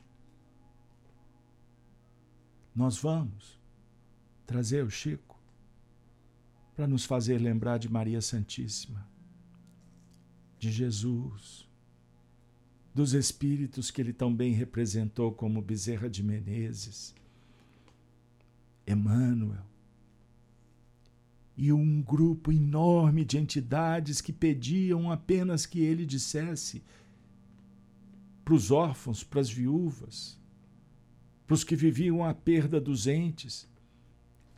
Nós 2.73 2.97
vamos 2.97 3.59
trazer 4.45 4.83
o 4.83 4.89
Chico 4.89 5.39
para 6.75 6.87
nos 6.87 7.05
fazer 7.05 7.37
lembrar 7.37 7.77
de 7.77 7.89
Maria 7.89 8.21
Santíssima, 8.21 9.07
de 10.57 10.71
Jesus, 10.71 11.67
dos 12.93 13.13
espíritos 13.13 13.91
que 13.91 14.01
ele 14.01 14.13
também 14.13 14.53
representou 14.53 15.31
como 15.33 15.61
Bezerra 15.61 16.09
de 16.09 16.23
Menezes, 16.23 17.13
Emmanuel, 18.87 19.72
e 21.55 21.71
um 21.71 22.01
grupo 22.01 22.51
enorme 22.51 23.23
de 23.23 23.37
entidades 23.37 24.21
que 24.21 24.33
pediam 24.33 25.11
apenas 25.11 25.65
que 25.65 25.79
ele 25.79 26.05
dissesse 26.05 26.83
para 28.43 28.53
os 28.53 28.71
órfãos, 28.71 29.23
para 29.23 29.39
as 29.39 29.49
viúvas, 29.49 30.39
para 31.45 31.53
os 31.53 31.63
que 31.63 31.75
viviam 31.75 32.23
a 32.23 32.33
perda 32.33 32.81
dos 32.81 33.07
entes. 33.07 33.69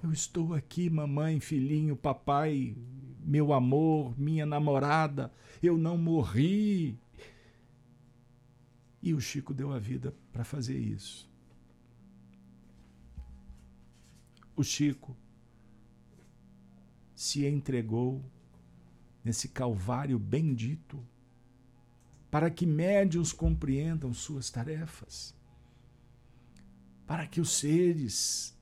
Eu 0.01 0.11
estou 0.11 0.53
aqui, 0.53 0.89
mamãe, 0.89 1.39
filhinho, 1.39 1.95
papai, 1.95 2.75
meu 3.23 3.51
amor, 3.53 4.17
minha 4.19 4.45
namorada, 4.45 5.31
eu 5.61 5.77
não 5.77 5.97
morri. 5.97 6.97
E 9.01 9.13
o 9.13 9.19
Chico 9.19 9.53
deu 9.53 9.71
a 9.71 9.79
vida 9.79 10.15
para 10.31 10.43
fazer 10.43 10.77
isso. 10.77 11.29
O 14.55 14.63
Chico 14.63 15.15
se 17.15 17.45
entregou 17.45 18.23
nesse 19.23 19.47
calvário 19.47 20.19
bendito 20.19 21.03
para 22.29 22.51
que 22.51 22.65
médios 22.65 23.31
compreendam 23.31 24.13
suas 24.13 24.49
tarefas, 24.49 25.33
para 27.07 27.25
que 27.25 27.39
os 27.39 27.49
seres 27.51 28.53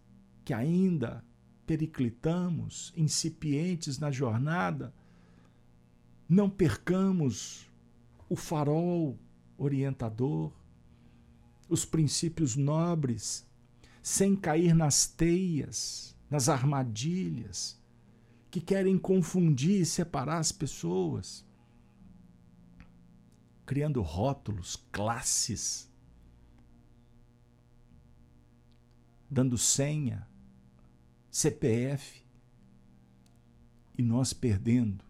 que 0.45 0.53
ainda 0.53 1.25
periclitamos, 1.65 2.93
incipientes 2.95 3.97
na 3.97 4.11
jornada, 4.11 4.93
não 6.29 6.49
percamos 6.49 7.69
o 8.29 8.35
farol 8.35 9.17
orientador, 9.57 10.51
os 11.67 11.85
princípios 11.85 12.55
nobres, 12.55 13.45
sem 14.01 14.35
cair 14.35 14.75
nas 14.75 15.07
teias, 15.07 16.15
nas 16.29 16.49
armadilhas 16.49 17.81
que 18.53 18.61
querem 18.61 18.99
confundir 18.99 19.81
e 19.81 19.85
separar 19.85 20.37
as 20.37 20.51
pessoas, 20.51 21.43
criando 23.65 23.99
rótulos, 24.03 24.75
classes, 24.91 25.91
dando 29.27 29.57
senha, 29.57 30.27
CPF, 31.31 32.23
e 33.97 34.03
nós 34.03 34.33
perdendo 34.33 35.03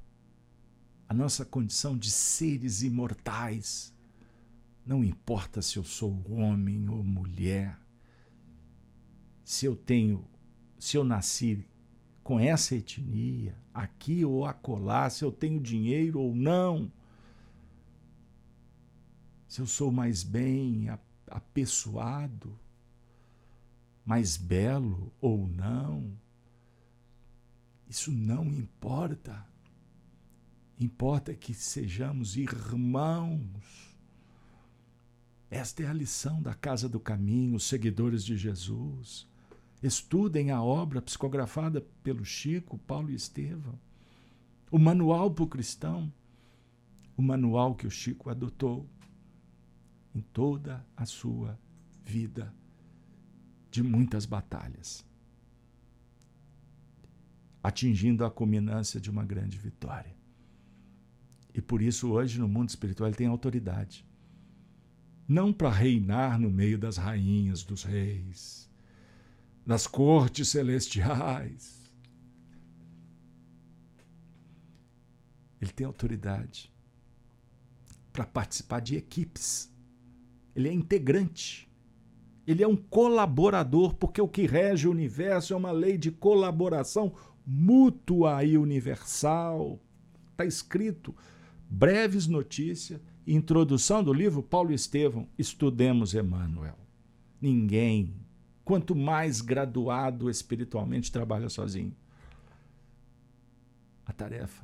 a 1.10 1.14
nossa 1.14 1.44
condição 1.44 1.98
de 1.98 2.10
seres 2.12 2.82
imortais. 2.82 3.94
Não 4.86 5.04
importa 5.04 5.62
se 5.62 5.76
eu 5.76 5.84
sou 5.84 6.18
homem 6.32 6.88
ou 6.88 7.04
mulher, 7.04 7.78
se 9.44 9.66
eu 9.66 9.76
tenho, 9.76 10.26
se 10.80 10.96
eu 10.96 11.04
nasci 11.04 11.68
com 12.24 12.40
essa 12.40 12.76
etnia, 12.76 13.56
aqui 13.74 14.24
ou 14.24 14.46
acolá, 14.46 15.10
se 15.10 15.24
eu 15.24 15.32
tenho 15.32 15.60
dinheiro 15.60 16.20
ou 16.20 16.34
não, 16.34 16.92
se 19.48 19.60
eu 19.60 19.66
sou 19.66 19.92
mais 19.92 20.24
bem 20.24 20.88
apessoado, 21.28 22.58
mais 24.06 24.38
belo 24.38 25.12
ou 25.20 25.48
não, 25.48 26.18
isso 27.88 28.12
não 28.12 28.46
importa. 28.48 29.46
Importa 30.80 31.36
que 31.36 31.54
sejamos 31.54 32.36
irmãos 32.36 33.94
esta 35.54 35.84
é 35.84 35.88
a 35.88 35.94
lição 35.94 36.42
da 36.42 36.56
Casa 36.56 36.90
do 36.90 37.00
Caminho, 37.00 37.58
os 37.58 37.66
seguidores 37.66 38.26
de 38.26 38.36
Jesus. 38.36 39.28
Estudem 39.84 40.50
a 40.50 40.64
obra 40.64 41.02
psicografada 41.02 41.82
pelo 42.02 42.24
Chico, 42.24 42.78
Paulo 42.78 43.12
e 43.12 43.16
Estevão. 43.16 43.78
O 44.72 44.80
manual 44.80 45.30
para 45.30 45.44
o 45.44 45.48
cristão, 45.48 46.12
o 47.18 47.22
manual 47.22 47.76
que 47.76 47.86
o 47.86 47.92
Chico 47.92 48.30
adotou 48.30 48.90
em 50.16 50.22
toda 50.22 50.86
a 50.96 51.06
sua 51.06 51.60
vida 52.02 52.54
de 53.70 53.84
muitas 53.84 54.26
batalhas, 54.26 55.06
atingindo 57.62 58.24
a 58.24 58.32
culminância 58.32 59.02
de 59.02 59.10
uma 59.10 59.26
grande 59.26 59.58
vitória. 59.58 60.16
E 61.54 61.62
por 61.62 61.82
isso, 61.82 62.10
hoje, 62.12 62.40
no 62.40 62.48
mundo 62.48 62.70
espiritual, 62.70 63.10
ele 63.10 63.18
tem 63.18 63.28
autoridade 63.28 64.06
não 65.28 65.54
para 65.54 65.70
reinar 65.70 66.40
no 66.40 66.50
meio 66.50 66.78
das 66.78 66.98
rainhas, 66.98 67.64
dos 67.64 67.84
reis, 67.84 68.63
das 69.66 69.88
cortes 69.88 70.50
celestiais. 70.50 71.92
Ele 75.62 75.72
tem 75.72 75.88
autoridade 75.88 76.72
para 78.12 78.26
participar 78.26 78.82
de 78.82 78.96
equipes. 78.96 79.74
Ele 80.56 80.68
é 80.70 80.74
integrante. 80.74 81.70
Ele 82.46 82.62
é 82.62 82.68
um 82.68 82.76
colaborador, 82.76 83.96
porque 83.96 84.22
o 84.22 84.28
que 84.28 84.46
rege 84.46 84.88
o 84.88 84.92
universo 84.92 85.54
é 85.54 85.56
uma 85.56 85.72
lei 85.72 85.98
de 85.98 86.12
colaboração 86.12 87.14
mútua 87.46 88.44
e 88.44 88.58
universal. 88.58 89.80
Está 90.32 90.46
escrito 90.46 91.16
breves 91.70 92.28
notícias 92.28 93.00
introdução 93.26 94.04
do 94.04 94.14
livro, 94.14 94.44
Paulo 94.44 94.74
Estevão, 94.74 95.28
estudemos 95.38 96.14
Emmanuel. 96.14 96.78
Ninguém, 97.42 98.14
quanto 98.64 98.96
mais 98.96 99.42
graduado 99.42 100.30
espiritualmente, 100.30 101.12
trabalha 101.12 101.50
sozinho. 101.50 101.96
A 104.06 104.14
tarefa 104.14 104.64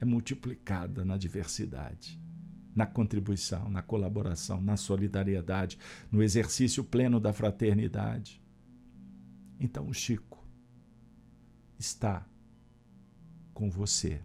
é 0.00 0.04
multiplicada 0.04 1.04
na 1.04 1.16
diversidade, 1.16 2.20
na 2.74 2.86
contribuição, 2.86 3.68
na 3.70 3.82
colaboração, 3.82 4.60
na 4.60 4.76
solidariedade, 4.76 5.78
no 6.10 6.22
exercício 6.22 6.84
pleno 6.84 7.18
da 7.18 7.32
fraternidade. 7.32 8.42
Então, 9.58 9.88
o 9.88 9.94
Chico 9.94 10.46
está 11.78 12.26
com 13.54 13.70
você, 13.70 14.20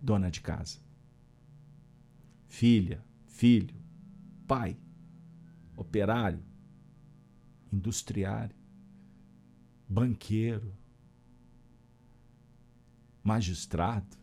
dona 0.00 0.30
de 0.30 0.42
casa, 0.42 0.78
filha, 2.48 3.02
filho, 3.26 3.74
pai, 4.46 4.76
operário, 5.74 6.42
industriário, 7.72 8.54
banqueiro, 9.88 10.72
magistrado, 13.22 14.16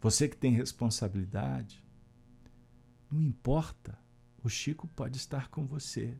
você 0.00 0.28
que 0.28 0.36
tem 0.36 0.52
responsabilidade, 0.52 1.82
não 3.10 3.22
importa, 3.22 3.96
o 4.42 4.48
Chico 4.48 4.88
pode 4.88 5.16
estar 5.16 5.48
com 5.48 5.64
você. 5.64 6.16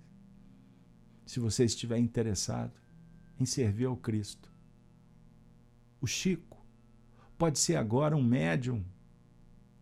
Se 1.26 1.40
você 1.40 1.64
estiver 1.64 1.98
interessado 1.98 2.80
em 3.40 3.44
servir 3.44 3.86
ao 3.86 3.96
Cristo. 3.96 4.52
O 6.00 6.06
Chico 6.06 6.64
pode 7.36 7.58
ser 7.58 7.76
agora 7.76 8.16
um 8.16 8.22
médium 8.22 8.84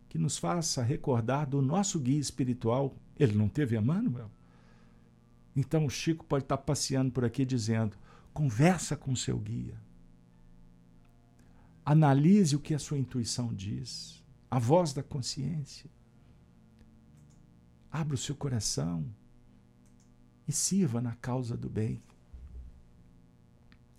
que 0.09 0.19
nos 0.19 0.39
faça 0.39 0.83
recordar 0.83 1.47
do 1.47 1.61
nosso 1.61 1.99
guia 2.01 2.19
espiritual. 2.19 2.97
Ele 3.19 3.35
não 3.35 3.49
teve 3.49 3.77
Emmanuel? 3.77 4.31
Então 5.55 5.85
o 5.85 5.91
Chico 5.91 6.25
pode 6.25 6.45
estar 6.45 6.59
passeando 6.59 7.11
por 7.11 7.25
aqui 7.25 7.45
dizendo: 7.45 7.97
conversa 8.33 8.97
com 8.97 9.15
seu 9.17 9.39
guia. 9.39 9.81
Analise 11.85 12.55
o 12.55 12.61
que 12.61 12.75
a 12.75 12.79
sua 12.79 12.99
intuição 12.99 13.53
diz, 13.53 14.23
a 14.51 14.59
voz 14.59 14.93
da 14.93 15.03
consciência. 15.03 15.91
Abra 17.91 18.15
o 18.15 18.19
seu 18.19 18.37
coração 18.37 19.05
e 20.47 20.53
sirva 20.53 21.01
na 21.01 21.17
causa 21.17 21.57
do 21.57 21.69
bem. 21.69 22.01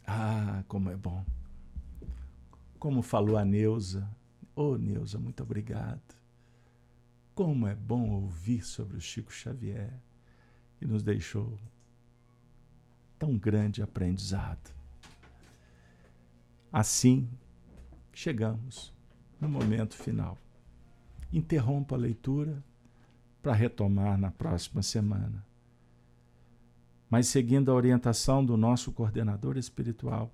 Ah, 0.06 0.64
como 0.68 0.90
é 0.90 0.96
bom. 0.96 1.26
Como 2.80 3.02
falou 3.02 3.38
a 3.38 3.46
Neuza. 3.46 4.10
Oh, 4.56 4.78
Neuza, 4.78 5.20
muito 5.20 5.44
obrigado. 5.44 6.16
Como 7.36 7.68
é 7.68 7.76
bom 7.76 8.10
ouvir 8.10 8.64
sobre 8.64 8.98
o 8.98 9.02
Chico 9.02 9.32
Xavier, 9.32 10.02
que 10.82 10.88
nos 10.88 11.04
deixou 11.04 11.56
tão 13.20 13.38
grande 13.38 13.84
aprendizado. 13.84 14.74
Assim, 16.74 17.30
chegamos 18.12 18.92
no 19.40 19.48
momento 19.48 19.96
final. 19.96 20.36
Interrompa 21.32 21.94
a 21.94 22.00
leitura 22.00 22.64
para 23.44 23.54
retomar 23.54 24.18
na 24.18 24.32
próxima 24.32 24.82
semana 24.82 25.46
mas 27.12 27.28
seguindo 27.28 27.70
a 27.70 27.76
orientação 27.76 28.44
do 28.44 28.56
nosso 28.56 28.90
coordenador 28.94 29.58
espiritual, 29.58 30.34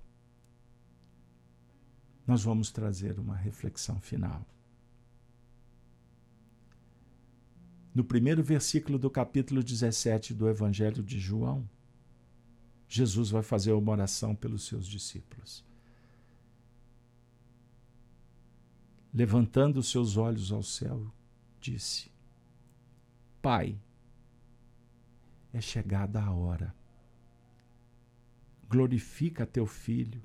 nós 2.24 2.44
vamos 2.44 2.70
trazer 2.70 3.18
uma 3.18 3.34
reflexão 3.34 4.00
final. 4.00 4.46
No 7.98 8.04
primeiro 8.04 8.44
versículo 8.44 8.96
do 8.96 9.10
capítulo 9.10 9.60
17 9.60 10.32
do 10.32 10.48
Evangelho 10.48 11.02
de 11.02 11.18
João, 11.18 11.68
Jesus 12.88 13.28
vai 13.30 13.42
fazer 13.42 13.72
uma 13.72 13.90
oração 13.90 14.36
pelos 14.36 14.68
seus 14.68 14.86
discípulos. 14.86 15.64
Levantando 19.12 19.80
os 19.80 19.90
seus 19.90 20.16
olhos 20.16 20.52
ao 20.52 20.62
céu, 20.62 21.12
disse: 21.60 22.08
Pai, 23.42 23.76
é 25.52 25.60
chegada 25.60 26.22
a 26.22 26.30
hora. 26.30 26.72
Glorifica 28.68 29.44
teu 29.44 29.66
filho, 29.66 30.22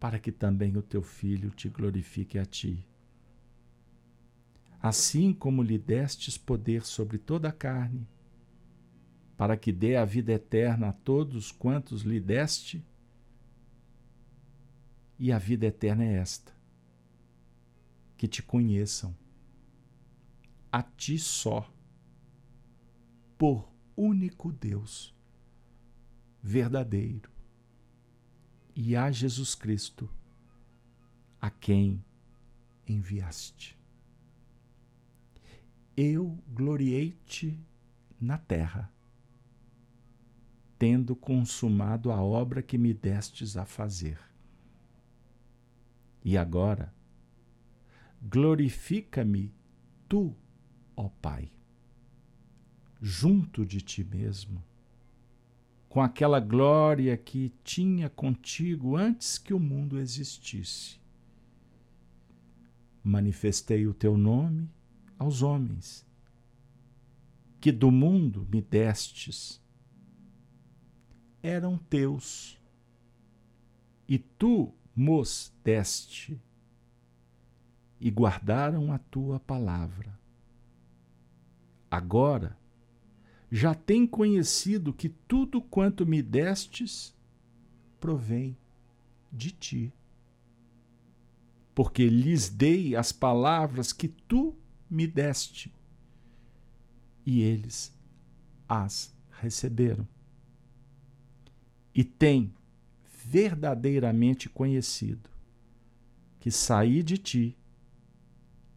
para 0.00 0.18
que 0.18 0.32
também 0.32 0.74
o 0.78 0.82
teu 0.82 1.02
filho 1.02 1.50
te 1.50 1.68
glorifique 1.68 2.38
a 2.38 2.46
ti. 2.46 2.82
Assim 4.82 5.32
como 5.32 5.62
lhe 5.62 5.78
destes 5.78 6.36
poder 6.36 6.84
sobre 6.84 7.16
toda 7.16 7.48
a 7.48 7.52
carne, 7.52 8.04
para 9.36 9.56
que 9.56 9.70
dê 9.70 9.94
a 9.94 10.04
vida 10.04 10.32
eterna 10.32 10.88
a 10.88 10.92
todos 10.92 11.52
quantos 11.52 12.02
lhe 12.02 12.18
deste, 12.18 12.84
e 15.16 15.30
a 15.30 15.38
vida 15.38 15.66
eterna 15.66 16.02
é 16.04 16.14
esta: 16.14 16.52
que 18.16 18.26
te 18.26 18.42
conheçam, 18.42 19.16
a 20.72 20.82
ti 20.82 21.16
só, 21.16 21.72
por 23.38 23.72
único 23.96 24.50
Deus, 24.50 25.14
verdadeiro, 26.42 27.30
e 28.74 28.96
a 28.96 29.12
Jesus 29.12 29.54
Cristo, 29.54 30.10
a 31.40 31.50
quem 31.50 32.04
enviaste. 32.84 33.80
Eu 35.96 36.38
gloriei-te 36.48 37.58
na 38.20 38.38
terra, 38.38 38.92
tendo 40.78 41.14
consumado 41.14 42.10
a 42.10 42.20
obra 42.20 42.62
que 42.62 42.78
me 42.78 42.94
destes 42.94 43.56
a 43.56 43.64
fazer. 43.64 44.18
E 46.24 46.36
agora, 46.36 46.92
glorifica-me 48.22 49.52
tu, 50.08 50.34
ó 50.96 51.08
Pai 51.08 51.50
junto 53.04 53.66
de 53.66 53.80
ti 53.80 54.04
mesmo, 54.04 54.62
com 55.88 56.00
aquela 56.00 56.38
glória 56.38 57.16
que 57.16 57.52
tinha 57.64 58.08
contigo 58.08 58.96
antes 58.96 59.38
que 59.38 59.52
o 59.52 59.58
mundo 59.58 59.98
existisse. 59.98 61.00
Manifestei 63.02 63.88
o 63.88 63.92
teu 63.92 64.16
nome 64.16 64.70
aos 65.22 65.40
homens, 65.40 66.04
que 67.60 67.70
do 67.70 67.90
mundo 67.90 68.46
me 68.50 68.60
destes. 68.60 69.62
Eram 71.42 71.78
teus, 71.78 72.60
e 74.08 74.18
tu 74.18 74.72
mos 74.94 75.52
deste, 75.64 76.40
e 78.00 78.10
guardaram 78.10 78.92
a 78.92 78.98
tua 78.98 79.38
palavra. 79.40 80.18
Agora, 81.90 82.56
já 83.50 83.74
tem 83.74 84.06
conhecido 84.06 84.92
que 84.92 85.08
tudo 85.08 85.60
quanto 85.60 86.04
me 86.04 86.20
destes 86.22 87.14
provém 88.00 88.56
de 89.32 89.50
ti. 89.50 89.92
Porque 91.74 92.08
lhes 92.08 92.48
dei 92.48 92.96
as 92.96 93.12
palavras 93.12 93.92
que 93.92 94.08
tu 94.08 94.56
me 94.92 95.06
deste, 95.06 95.72
e 97.24 97.40
eles 97.40 97.96
as 98.68 99.14
receberam. 99.30 100.06
E 101.94 102.04
têm 102.04 102.54
verdadeiramente 103.24 104.50
conhecido 104.50 105.30
que 106.38 106.50
saí 106.50 107.02
de 107.02 107.16
ti 107.16 107.58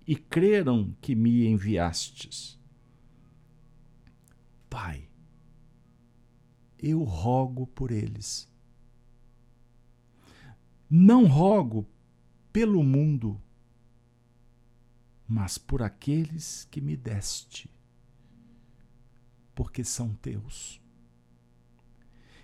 e 0.08 0.16
creram 0.16 0.96
que 1.02 1.16
me 1.16 1.48
enviastes. 1.48 2.58
Pai, 4.70 5.10
eu 6.80 7.04
rogo 7.04 7.68
por 7.68 7.92
eles. 7.92 8.50
Não 10.90 11.26
rogo 11.26 11.86
pelo 12.54 12.82
mundo, 12.84 13.42
mas 15.28 15.58
por 15.58 15.82
aqueles 15.82 16.68
que 16.70 16.82
me 16.82 16.96
deste, 16.96 17.70
porque 19.54 19.84
são 19.84 20.14
teus. 20.16 20.82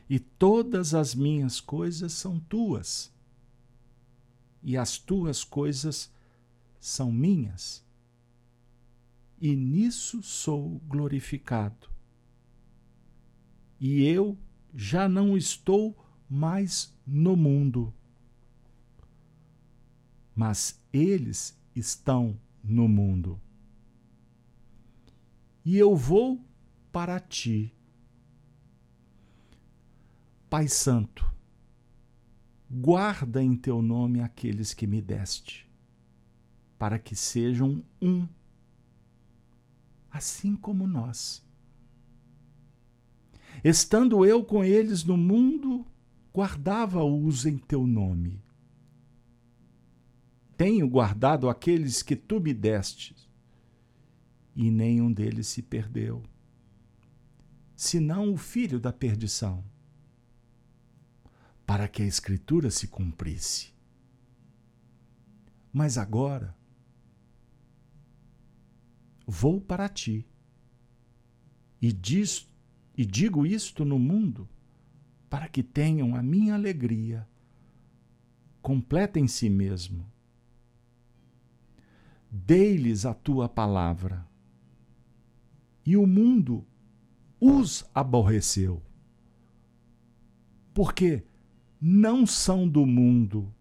E 0.10 0.20
todas 0.20 0.94
as 0.94 1.16
minhas 1.16 1.60
coisas 1.60 2.14
são 2.14 2.40
tuas, 2.40 3.14
e 4.62 4.78
as 4.78 4.98
tuas 4.98 5.44
coisas 5.44 6.12
são 6.80 7.12
minhas, 7.12 7.86
e 9.40 9.56
nisso 9.56 10.22
sou 10.22 10.80
glorificado 10.88 11.92
e 13.82 14.04
eu 14.04 14.38
já 14.76 15.10
não 15.10 15.36
estou 15.36 15.98
mais 16.30 16.96
no 17.06 17.36
mundo. 17.36 17.92
Mas 20.36 20.80
eles 20.94 21.60
estão 21.76 22.40
no 22.64 22.88
mundo. 22.88 23.40
E 25.64 25.78
eu 25.78 25.96
vou 25.96 26.44
para 26.92 27.20
ti. 27.20 27.74
Pai 30.50 30.68
Santo, 30.68 31.32
guarda 32.70 33.42
em 33.42 33.56
teu 33.56 33.82
nome 33.82 34.22
aqueles 34.22 34.74
que 34.74 34.86
me 34.86 35.02
deste, 35.02 35.70
para 36.78 37.00
que 37.00 37.16
sejam 37.16 37.84
um, 38.02 38.28
assim 40.10 40.56
como 40.56 40.88
nós. 40.88 41.46
Estando 43.64 44.26
eu 44.26 44.44
com 44.44 44.64
eles 44.64 45.04
no 45.04 45.16
mundo, 45.16 45.86
guardava-os 46.34 47.46
em 47.46 47.58
teu 47.58 47.86
nome. 47.86 48.42
Tenho 50.64 50.88
guardado 50.88 51.50
aqueles 51.50 52.04
que 52.04 52.16
tu 52.16 52.40
me 52.40 52.54
deste, 52.54 53.16
e 54.56 54.70
nenhum 54.70 55.12
deles 55.12 55.48
se 55.48 55.60
perdeu, 55.60 56.22
senão 57.76 58.32
o 58.32 58.38
filho 58.38 58.80
da 58.80 58.94
perdição, 58.94 59.66
para 61.66 61.88
que 61.88 62.04
a 62.04 62.06
Escritura 62.06 62.70
se 62.70 62.88
cumprisse. 62.88 63.74
Mas 65.74 65.98
agora 65.98 66.56
vou 69.26 69.60
para 69.60 69.90
ti, 69.90 70.28
e, 71.82 71.92
diz, 71.92 72.48
e 72.96 73.04
digo 73.04 73.48
isto 73.48 73.84
no 73.84 73.98
mundo, 73.98 74.48
para 75.28 75.50
que 75.50 75.64
tenham 75.64 76.16
a 76.16 76.22
minha 76.22 76.54
alegria 76.54 77.28
completa 78.62 79.20
em 79.20 79.28
si 79.28 79.50
mesmo. 79.50 80.21
Dei-lhes 82.34 83.06
a 83.06 83.14
tua 83.14 83.50
palavra, 83.50 84.26
e 85.86 85.98
o 85.98 86.08
mundo 86.08 86.66
os 87.42 87.84
aborreceu, 87.94 88.82
porque 90.74 91.26
não 91.82 92.26
são 92.26 92.70
do 92.70 92.86
mundo, 92.86 93.54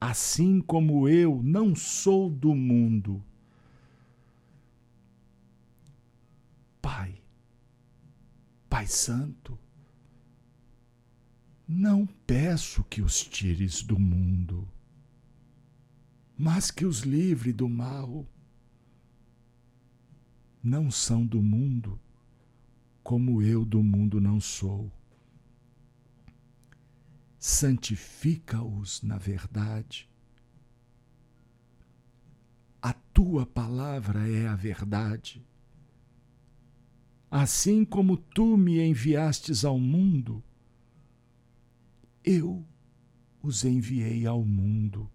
assim 0.00 0.60
como 0.60 1.08
eu 1.08 1.42
não 1.42 1.74
sou 1.74 2.30
do 2.30 2.54
mundo. 2.54 3.20
Pai, 6.80 7.20
Pai 8.68 8.86
Santo, 8.86 9.58
não 11.66 12.06
peço 12.26 12.84
que 12.84 13.02
os 13.02 13.24
tires 13.24 13.82
do 13.82 13.98
mundo, 13.98 14.68
mas 16.42 16.70
que 16.70 16.86
os 16.86 17.00
livre 17.00 17.52
do 17.52 17.68
mal. 17.68 18.26
Não 20.62 20.90
são 20.90 21.26
do 21.26 21.42
mundo, 21.42 22.00
como 23.02 23.42
eu 23.42 23.62
do 23.62 23.82
mundo 23.82 24.18
não 24.22 24.40
sou. 24.40 24.90
Santifica-os 27.38 29.02
na 29.02 29.18
verdade. 29.18 30.08
A 32.80 32.94
tua 32.94 33.44
palavra 33.44 34.26
é 34.26 34.46
a 34.46 34.56
verdade. 34.56 35.46
Assim 37.30 37.84
como 37.84 38.16
tu 38.16 38.56
me 38.56 38.80
enviastes 38.80 39.62
ao 39.62 39.78
mundo, 39.78 40.42
eu 42.24 42.66
os 43.42 43.62
enviei 43.62 44.24
ao 44.24 44.42
mundo. 44.42 45.10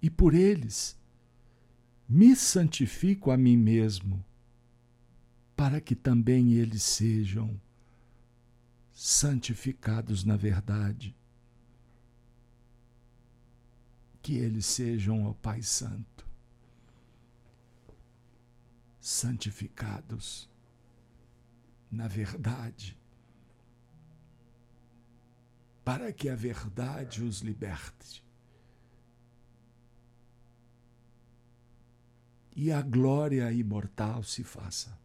E 0.00 0.10
por 0.10 0.34
eles 0.34 0.98
me 2.08 2.36
santifico 2.36 3.30
a 3.30 3.36
mim 3.36 3.56
mesmo, 3.56 4.24
para 5.56 5.80
que 5.80 5.94
também 5.94 6.52
eles 6.52 6.82
sejam 6.82 7.60
santificados 8.92 10.24
na 10.24 10.36
verdade. 10.36 11.16
Que 14.22 14.34
eles 14.34 14.66
sejam, 14.66 15.24
ó 15.24 15.32
Pai 15.32 15.62
Santo, 15.62 16.26
santificados 19.00 20.50
na 21.90 22.08
verdade 22.08 22.98
para 25.86 26.12
que 26.12 26.28
a 26.28 26.34
verdade 26.34 27.22
os 27.22 27.42
liberte. 27.42 28.25
E 32.56 32.72
a 32.72 32.82
glória 32.82 33.52
imortal 33.52 34.24
se 34.24 34.42
faça 34.42 34.98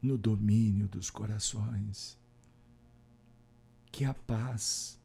no 0.00 0.16
domínio 0.16 0.88
dos 0.88 1.10
corações. 1.10 2.18
Que 3.92 4.04
a 4.04 4.14
paz, 4.14 4.98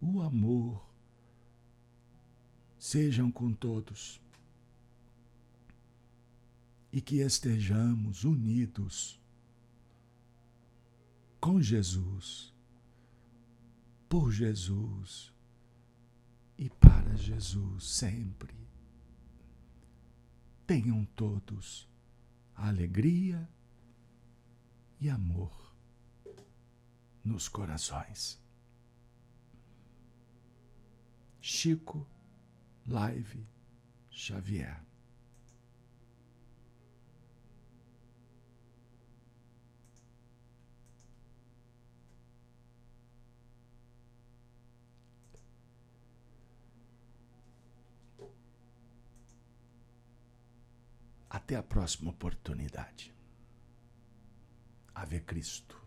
o 0.00 0.22
amor 0.22 0.88
sejam 2.78 3.30
com 3.30 3.52
todos 3.52 4.20
e 6.92 7.00
que 7.00 7.16
estejamos 7.16 8.24
unidos 8.24 9.20
com 11.40 11.60
Jesus 11.60 12.54
por 14.10 14.32
Jesus 14.32 15.32
e 16.58 16.68
para 16.68 17.16
Jesus 17.16 17.84
sempre. 17.84 18.59
Tenham 20.70 21.04
todos 21.16 21.90
alegria 22.54 23.50
e 25.00 25.10
amor 25.10 25.74
nos 27.24 27.48
corações. 27.48 28.40
Chico 31.40 32.06
Live 32.86 33.44
Xavier. 34.12 34.80
Até 51.30 51.54
a 51.54 51.62
próxima 51.62 52.10
oportunidade. 52.10 53.14
Ave 54.92 55.20
Cristo. 55.20 55.80